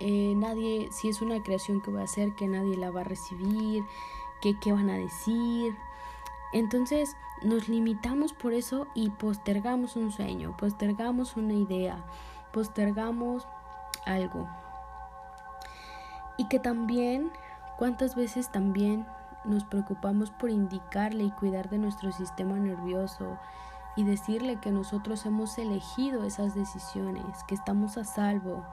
eh, 0.00 0.34
nadie, 0.36 0.88
si 0.90 1.08
es 1.08 1.22
una 1.22 1.42
creación 1.42 1.80
que 1.80 1.90
voy 1.90 2.00
a 2.00 2.04
hacer, 2.04 2.34
que 2.34 2.48
nadie 2.48 2.76
la 2.76 2.90
va 2.90 3.02
a 3.02 3.04
recibir, 3.04 3.84
que 4.40 4.58
qué 4.58 4.72
van 4.72 4.90
a 4.90 4.98
decir. 4.98 5.76
Entonces 6.52 7.16
nos 7.42 7.68
limitamos 7.68 8.32
por 8.32 8.52
eso 8.52 8.88
y 8.94 9.10
postergamos 9.10 9.96
un 9.96 10.10
sueño, 10.10 10.56
postergamos 10.56 11.36
una 11.36 11.54
idea, 11.54 12.04
postergamos 12.52 13.46
algo. 14.06 14.48
Y 16.36 16.46
que 16.48 16.58
también, 16.58 17.30
cuántas 17.76 18.14
veces 18.14 18.50
también 18.50 19.06
nos 19.44 19.64
preocupamos 19.64 20.30
por 20.30 20.50
indicarle 20.50 21.24
y 21.24 21.30
cuidar 21.30 21.68
de 21.68 21.78
nuestro 21.78 22.12
sistema 22.12 22.56
nervioso 22.56 23.38
y 23.96 24.04
decirle 24.04 24.56
que 24.60 24.70
nosotros 24.70 25.26
hemos 25.26 25.58
elegido 25.58 26.24
esas 26.24 26.54
decisiones, 26.54 27.24
que 27.48 27.54
estamos 27.54 27.98
a 27.98 28.04
salvo 28.04 28.64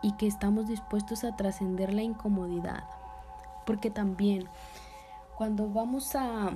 y 0.00 0.12
que 0.12 0.26
estamos 0.26 0.66
dispuestos 0.66 1.24
a 1.24 1.36
trascender 1.36 1.92
la 1.92 2.02
incomodidad. 2.02 2.84
Porque 3.66 3.90
también 3.90 4.48
cuando 5.36 5.68
vamos 5.68 6.14
a, 6.14 6.50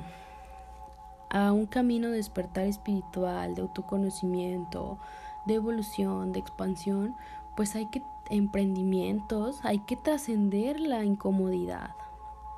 a 1.28 1.52
un 1.52 1.66
camino 1.66 2.08
de 2.08 2.16
despertar 2.16 2.64
espiritual, 2.64 3.54
de 3.54 3.62
autoconocimiento, 3.62 4.98
de 5.46 5.54
evolución, 5.54 6.32
de 6.32 6.40
expansión, 6.40 7.14
pues 7.56 7.74
hay 7.74 7.86
que 7.86 8.02
emprendimientos, 8.28 9.64
hay 9.64 9.78
que 9.80 9.96
trascender 9.96 10.80
la 10.80 11.04
incomodidad. 11.04 11.94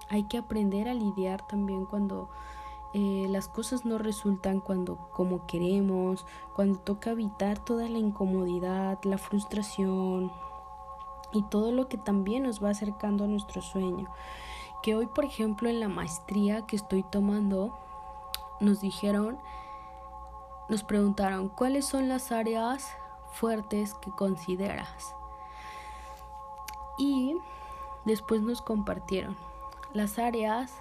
Hay 0.08 0.24
que 0.24 0.38
aprender 0.38 0.88
a 0.88 0.94
lidiar 0.94 1.46
también 1.46 1.84
cuando 1.84 2.30
eh, 2.94 3.26
las 3.28 3.48
cosas 3.48 3.84
no 3.84 3.98
resultan 3.98 4.60
cuando 4.60 4.96
como 5.12 5.46
queremos, 5.46 6.24
cuando 6.56 6.78
toca 6.78 7.10
evitar 7.10 7.62
toda 7.62 7.88
la 7.88 7.98
incomodidad, 7.98 8.98
la 9.04 9.18
frustración 9.18 10.32
y 11.32 11.42
todo 11.42 11.72
lo 11.72 11.88
que 11.88 11.98
también 11.98 12.44
nos 12.44 12.64
va 12.64 12.70
acercando 12.70 13.24
a 13.24 13.28
nuestro 13.28 13.60
sueño. 13.60 14.08
Que 14.82 14.94
hoy, 14.94 15.06
por 15.06 15.26
ejemplo, 15.26 15.68
en 15.68 15.80
la 15.80 15.88
maestría 15.88 16.66
que 16.66 16.76
estoy 16.76 17.02
tomando, 17.02 17.78
nos 18.60 18.80
dijeron 18.80 19.38
nos 20.68 20.84
preguntaron 20.84 21.48
cuáles 21.48 21.86
son 21.86 22.08
las 22.08 22.32
áreas 22.32 22.90
fuertes 23.32 23.94
que 23.94 24.10
consideras. 24.10 25.14
Y 26.98 27.36
después 28.04 28.42
nos 28.42 28.60
compartieron 28.60 29.36
las 29.92 30.18
áreas 30.18 30.72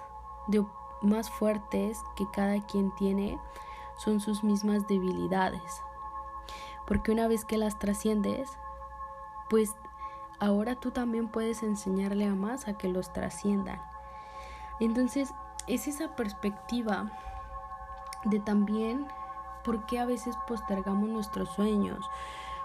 más 1.02 1.30
fuertes 1.30 1.98
que 2.16 2.26
cada 2.32 2.60
quien 2.66 2.94
tiene 2.96 3.38
son 3.98 4.20
sus 4.20 4.42
mismas 4.44 4.86
debilidades. 4.86 5.82
Porque 6.86 7.12
una 7.12 7.28
vez 7.28 7.44
que 7.44 7.58
las 7.58 7.78
trasciendes, 7.78 8.50
pues 9.50 9.74
ahora 10.38 10.76
tú 10.76 10.90
también 10.90 11.28
puedes 11.28 11.62
enseñarle 11.62 12.26
a 12.26 12.34
más 12.34 12.68
a 12.68 12.74
que 12.74 12.88
los 12.88 13.12
trasciendan. 13.12 13.80
Entonces, 14.80 15.32
es 15.66 15.86
esa 15.86 16.14
perspectiva 16.16 17.10
de 18.24 18.40
también 18.40 19.06
¿Por 19.68 19.84
qué 19.84 19.98
a 19.98 20.06
veces 20.06 20.34
postergamos 20.46 21.10
nuestros 21.10 21.50
sueños? 21.50 22.08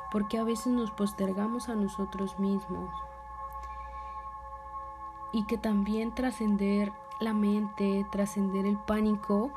¿Por 0.10 0.30
qué 0.30 0.38
a 0.38 0.46
veces 0.46 0.68
nos 0.68 0.89
postergamos 0.89 1.68
a 1.68 1.76
nosotros 1.76 2.39
mismos? 2.39 2.89
Y 5.34 5.44
que 5.44 5.58
también 5.58 6.16
trascender 6.16 6.94
la 7.20 7.34
mente, 7.34 8.08
trascender 8.10 8.66
el 8.66 8.78
pánico, 8.78 9.52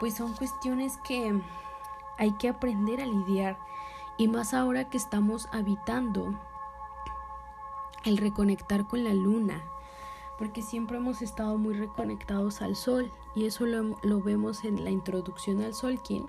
pues 0.00 0.14
son 0.14 0.32
cuestiones 0.32 0.96
que 0.96 1.38
hay 2.16 2.32
que 2.38 2.48
aprender 2.48 3.02
a 3.02 3.06
lidiar 3.06 3.58
y 4.16 4.28
más 4.28 4.54
ahora 4.54 4.88
que 4.88 4.96
estamos 4.96 5.46
habitando 5.52 6.40
el 8.04 8.16
reconectar 8.16 8.86
con 8.86 9.04
la 9.04 9.12
luna, 9.12 9.62
porque 10.38 10.62
siempre 10.62 10.96
hemos 10.96 11.20
estado 11.20 11.58
muy 11.58 11.74
reconectados 11.74 12.62
al 12.62 12.76
sol 12.76 13.12
y 13.34 13.44
eso 13.44 13.66
lo, 13.66 14.22
vemos 14.22 14.64
en 14.64 14.84
la 14.84 14.90
introducción 14.90 15.60
al 15.60 15.74
Solkin 15.74 16.26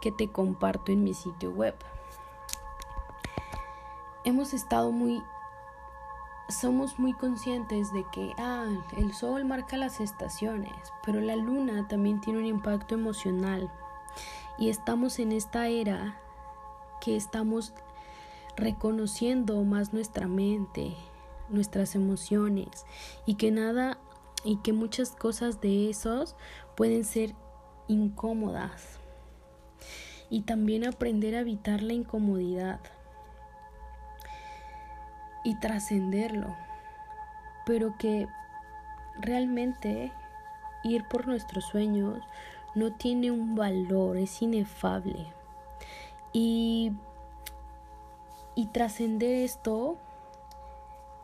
que 0.00 0.12
te 0.12 0.28
comparto 0.28 0.92
en 0.92 1.04
mi 1.04 1.14
sitio 1.14 1.50
web. 1.50 1.74
Hemos 4.24 4.52
estado 4.54 4.92
muy 4.92 5.22
somos 6.50 6.98
muy 6.98 7.12
conscientes 7.12 7.92
de 7.92 8.04
que 8.12 8.32
ah, 8.36 8.66
el 8.96 9.14
sol 9.14 9.44
marca 9.44 9.76
las 9.76 10.00
estaciones, 10.00 10.72
pero 11.04 11.20
la 11.20 11.36
luna 11.36 11.86
también 11.86 12.20
tiene 12.20 12.40
un 12.40 12.46
impacto 12.46 12.94
emocional 12.94 13.70
y 14.58 14.68
estamos 14.68 15.18
en 15.18 15.32
esta 15.32 15.68
era 15.68 16.18
que 17.00 17.16
estamos 17.16 17.72
reconociendo 18.56 19.62
más 19.64 19.92
nuestra 19.92 20.26
mente, 20.26 20.94
nuestras 21.48 21.94
emociones 21.94 22.84
y 23.26 23.36
que 23.36 23.50
nada 23.50 23.98
y 24.44 24.56
que 24.56 24.72
muchas 24.72 25.12
cosas 25.12 25.60
de 25.60 25.90
esos 25.90 26.36
pueden 26.76 27.04
ser 27.04 27.34
incómodas. 27.88 28.99
Y 30.28 30.42
también 30.42 30.86
aprender 30.86 31.34
a 31.34 31.40
evitar 31.40 31.82
la 31.82 31.92
incomodidad 31.92 32.80
y 35.44 35.56
trascenderlo. 35.56 36.56
Pero 37.66 37.96
que 37.98 38.28
realmente 39.18 40.12
ir 40.84 41.04
por 41.08 41.26
nuestros 41.26 41.64
sueños 41.64 42.22
no 42.74 42.92
tiene 42.92 43.30
un 43.30 43.56
valor, 43.56 44.16
es 44.16 44.40
inefable. 44.42 45.26
Y, 46.32 46.92
y 48.54 48.66
trascender 48.66 49.34
esto 49.34 49.98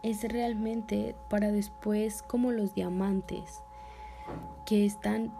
es 0.03 0.23
realmente 0.25 1.15
para 1.29 1.51
después 1.51 2.23
como 2.23 2.53
los 2.53 2.75
diamantes 2.75 3.63
que 4.65 4.85
están 4.85 5.33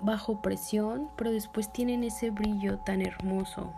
bajo 0.00 0.40
presión, 0.40 1.08
pero 1.16 1.32
después 1.32 1.72
tienen 1.72 2.04
ese 2.04 2.30
brillo 2.30 2.78
tan 2.78 3.02
hermoso. 3.02 3.72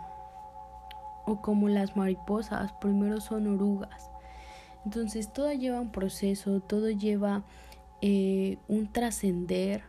O 1.25 1.41
como 1.41 1.69
las 1.69 1.95
mariposas, 1.95 2.73
primero 2.73 3.21
son 3.21 3.47
orugas. 3.47 4.09
Entonces 4.85 5.31
todo 5.31 5.51
lleva 5.51 5.79
un 5.79 5.91
proceso, 5.91 6.59
todo 6.59 6.89
lleva 6.89 7.43
eh, 8.01 8.57
un 8.67 8.91
trascender, 8.91 9.83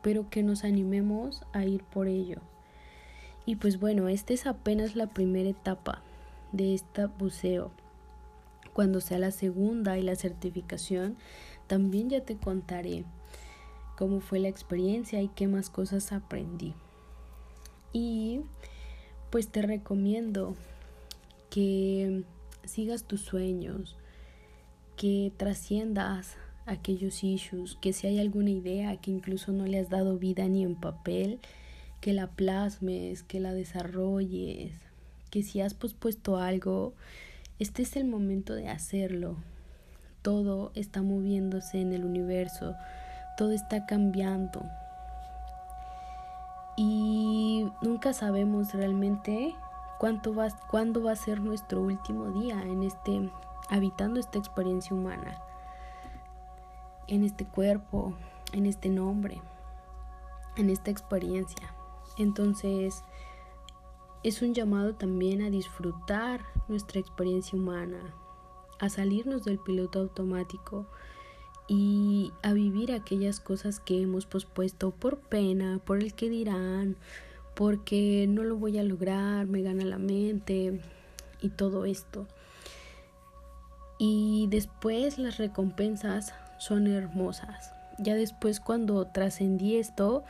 pero 0.00 0.30
que 0.30 0.42
nos 0.42 0.64
animemos 0.64 1.44
a 1.52 1.64
ir 1.64 1.84
por 1.84 2.08
ello. 2.08 2.38
Y 3.44 3.56
pues 3.56 3.78
bueno, 3.78 4.08
esta 4.08 4.32
es 4.32 4.46
apenas 4.46 4.96
la 4.96 5.08
primera 5.08 5.50
etapa 5.50 6.00
de 6.52 6.74
este 6.74 7.06
buceo. 7.06 7.70
Cuando 8.72 9.00
sea 9.00 9.18
la 9.18 9.32
segunda 9.32 9.98
y 9.98 10.02
la 10.02 10.16
certificación, 10.16 11.16
también 11.66 12.08
ya 12.08 12.22
te 12.22 12.36
contaré 12.36 13.04
cómo 13.96 14.20
fue 14.20 14.38
la 14.38 14.48
experiencia 14.48 15.20
y 15.22 15.28
qué 15.28 15.48
más 15.48 15.70
cosas 15.70 16.12
aprendí. 16.12 16.74
Y 17.92 18.40
pues 19.30 19.48
te 19.48 19.62
recomiendo 19.62 20.56
que 21.50 22.24
sigas 22.64 23.04
tus 23.04 23.20
sueños, 23.22 23.96
que 24.96 25.32
trasciendas 25.36 26.36
aquellos 26.66 27.24
issues, 27.24 27.76
que 27.80 27.92
si 27.92 28.06
hay 28.06 28.20
alguna 28.20 28.50
idea 28.50 28.96
que 28.96 29.10
incluso 29.10 29.52
no 29.52 29.66
le 29.66 29.78
has 29.78 29.88
dado 29.88 30.18
vida 30.18 30.46
ni 30.48 30.62
en 30.62 30.76
papel, 30.76 31.40
que 32.00 32.12
la 32.12 32.28
plasmes, 32.28 33.22
que 33.22 33.40
la 33.40 33.52
desarrolles, 33.52 34.72
que 35.30 35.42
si 35.42 35.60
has 35.60 35.74
pospuesto 35.74 36.36
algo, 36.36 36.94
este 37.58 37.82
es 37.82 37.96
el 37.96 38.04
momento 38.04 38.54
de 38.54 38.68
hacerlo. 38.68 39.36
Todo 40.22 40.72
está 40.74 41.02
moviéndose 41.02 41.80
en 41.80 41.92
el 41.92 42.04
universo, 42.04 42.74
todo 43.42 43.50
está 43.50 43.86
cambiando. 43.86 44.62
Y 46.76 47.72
nunca 47.80 48.12
sabemos 48.12 48.72
realmente 48.72 49.56
cuánto 49.98 50.32
va, 50.32 50.46
cuándo 50.70 51.02
va 51.02 51.10
a 51.10 51.16
ser 51.16 51.40
nuestro 51.40 51.80
último 51.80 52.30
día 52.30 52.62
en 52.62 52.84
este 52.84 53.32
habitando 53.68 54.20
esta 54.20 54.38
experiencia 54.38 54.94
humana, 54.94 55.42
en 57.08 57.24
este 57.24 57.44
cuerpo, 57.44 58.14
en 58.52 58.66
este 58.66 58.88
nombre, 58.90 59.42
en 60.54 60.70
esta 60.70 60.92
experiencia. 60.92 61.74
Entonces, 62.18 63.02
es 64.22 64.40
un 64.40 64.54
llamado 64.54 64.94
también 64.94 65.42
a 65.42 65.50
disfrutar 65.50 66.42
nuestra 66.68 67.00
experiencia 67.00 67.58
humana, 67.58 68.14
a 68.78 68.88
salirnos 68.88 69.42
del 69.42 69.58
piloto 69.58 69.98
automático 69.98 70.86
y 71.68 72.32
a 72.42 72.52
vivir 72.52 72.92
aquellas 72.92 73.40
cosas 73.40 73.80
que 73.80 74.02
hemos 74.02 74.26
pospuesto 74.26 74.90
por 74.90 75.18
pena, 75.18 75.80
por 75.84 75.98
el 76.00 76.14
que 76.14 76.28
dirán, 76.28 76.96
porque 77.54 78.26
no 78.28 78.42
lo 78.42 78.56
voy 78.56 78.78
a 78.78 78.82
lograr, 78.82 79.46
me 79.46 79.62
gana 79.62 79.84
la 79.84 79.98
mente 79.98 80.80
y 81.40 81.48
todo 81.50 81.84
esto. 81.84 82.26
Y 83.98 84.48
después 84.50 85.18
las 85.18 85.38
recompensas 85.38 86.34
son 86.58 86.86
hermosas. 86.86 87.72
Ya 87.98 88.14
después 88.14 88.58
cuando 88.58 89.06
trascendí 89.06 89.76
esto, 89.76 90.24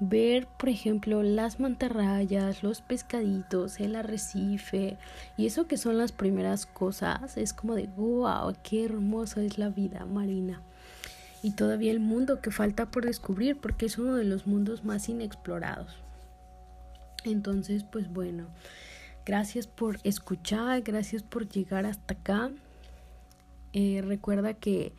ver, 0.00 0.46
por 0.58 0.68
ejemplo, 0.68 1.22
las 1.22 1.60
mantarrayas, 1.60 2.62
los 2.62 2.80
pescaditos, 2.80 3.80
el 3.80 3.96
arrecife 3.96 4.98
y 5.36 5.46
eso 5.46 5.66
que 5.66 5.76
son 5.76 5.98
las 5.98 6.12
primeras 6.12 6.66
cosas, 6.66 7.36
es 7.36 7.52
como 7.52 7.74
de 7.74 7.86
wow, 7.96 8.54
qué 8.62 8.84
hermosa 8.84 9.42
es 9.42 9.58
la 9.58 9.68
vida 9.68 10.04
marina. 10.04 10.60
Y 11.44 11.52
todavía 11.52 11.92
el 11.92 12.00
mundo 12.00 12.40
que 12.40 12.50
falta 12.50 12.90
por 12.90 13.04
descubrir 13.04 13.58
porque 13.58 13.84
es 13.84 13.98
uno 13.98 14.14
de 14.14 14.24
los 14.24 14.46
mundos 14.46 14.82
más 14.82 15.10
inexplorados. 15.10 15.94
Entonces, 17.22 17.84
pues 17.84 18.10
bueno, 18.10 18.48
gracias 19.26 19.66
por 19.66 19.98
escuchar, 20.04 20.80
gracias 20.80 21.22
por 21.22 21.46
llegar 21.46 21.84
hasta 21.84 22.14
acá. 22.14 22.50
Eh, 23.74 24.02
recuerda 24.02 24.54
que 24.54 24.94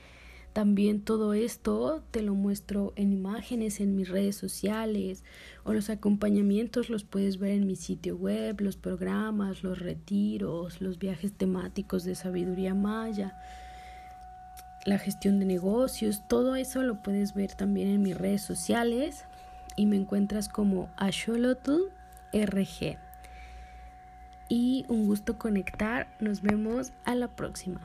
también 0.53 1.01
todo 1.01 1.33
esto 1.33 2.03
te 2.11 2.21
lo 2.21 2.35
muestro 2.35 2.93
en 2.95 3.11
imágenes 3.11 3.79
en 3.79 3.95
mis 3.95 4.07
redes 4.07 4.35
sociales 4.35 5.23
o 5.63 5.73
los 5.73 5.89
acompañamientos 5.89 6.91
los 6.91 7.03
puedes 7.03 7.39
ver 7.39 7.53
en 7.53 7.65
mi 7.65 7.75
sitio 7.75 8.17
web, 8.17 8.61
los 8.61 8.77
programas, 8.77 9.63
los 9.63 9.79
retiros, 9.79 10.79
los 10.79 10.99
viajes 10.99 11.33
temáticos 11.33 12.03
de 12.03 12.13
sabiduría 12.13 12.75
maya, 12.75 13.35
la 14.85 14.99
gestión 14.99 15.39
de 15.39 15.45
negocios, 15.45 16.23
todo 16.27 16.55
eso 16.55 16.83
lo 16.83 16.95
puedes 16.95 17.33
ver 17.33 17.53
también 17.53 17.89
en 17.89 18.03
mis 18.03 18.17
redes 18.17 18.43
sociales 18.43 19.25
y 19.75 19.87
me 19.87 19.97
encuentras 19.97 20.47
como 20.47 20.89
RG. 22.31 22.97
Y 24.47 24.85
un 24.87 25.07
gusto 25.07 25.39
conectar, 25.39 26.07
nos 26.19 26.41
vemos 26.41 26.93
a 27.03 27.15
la 27.15 27.27
próxima. 27.27 27.81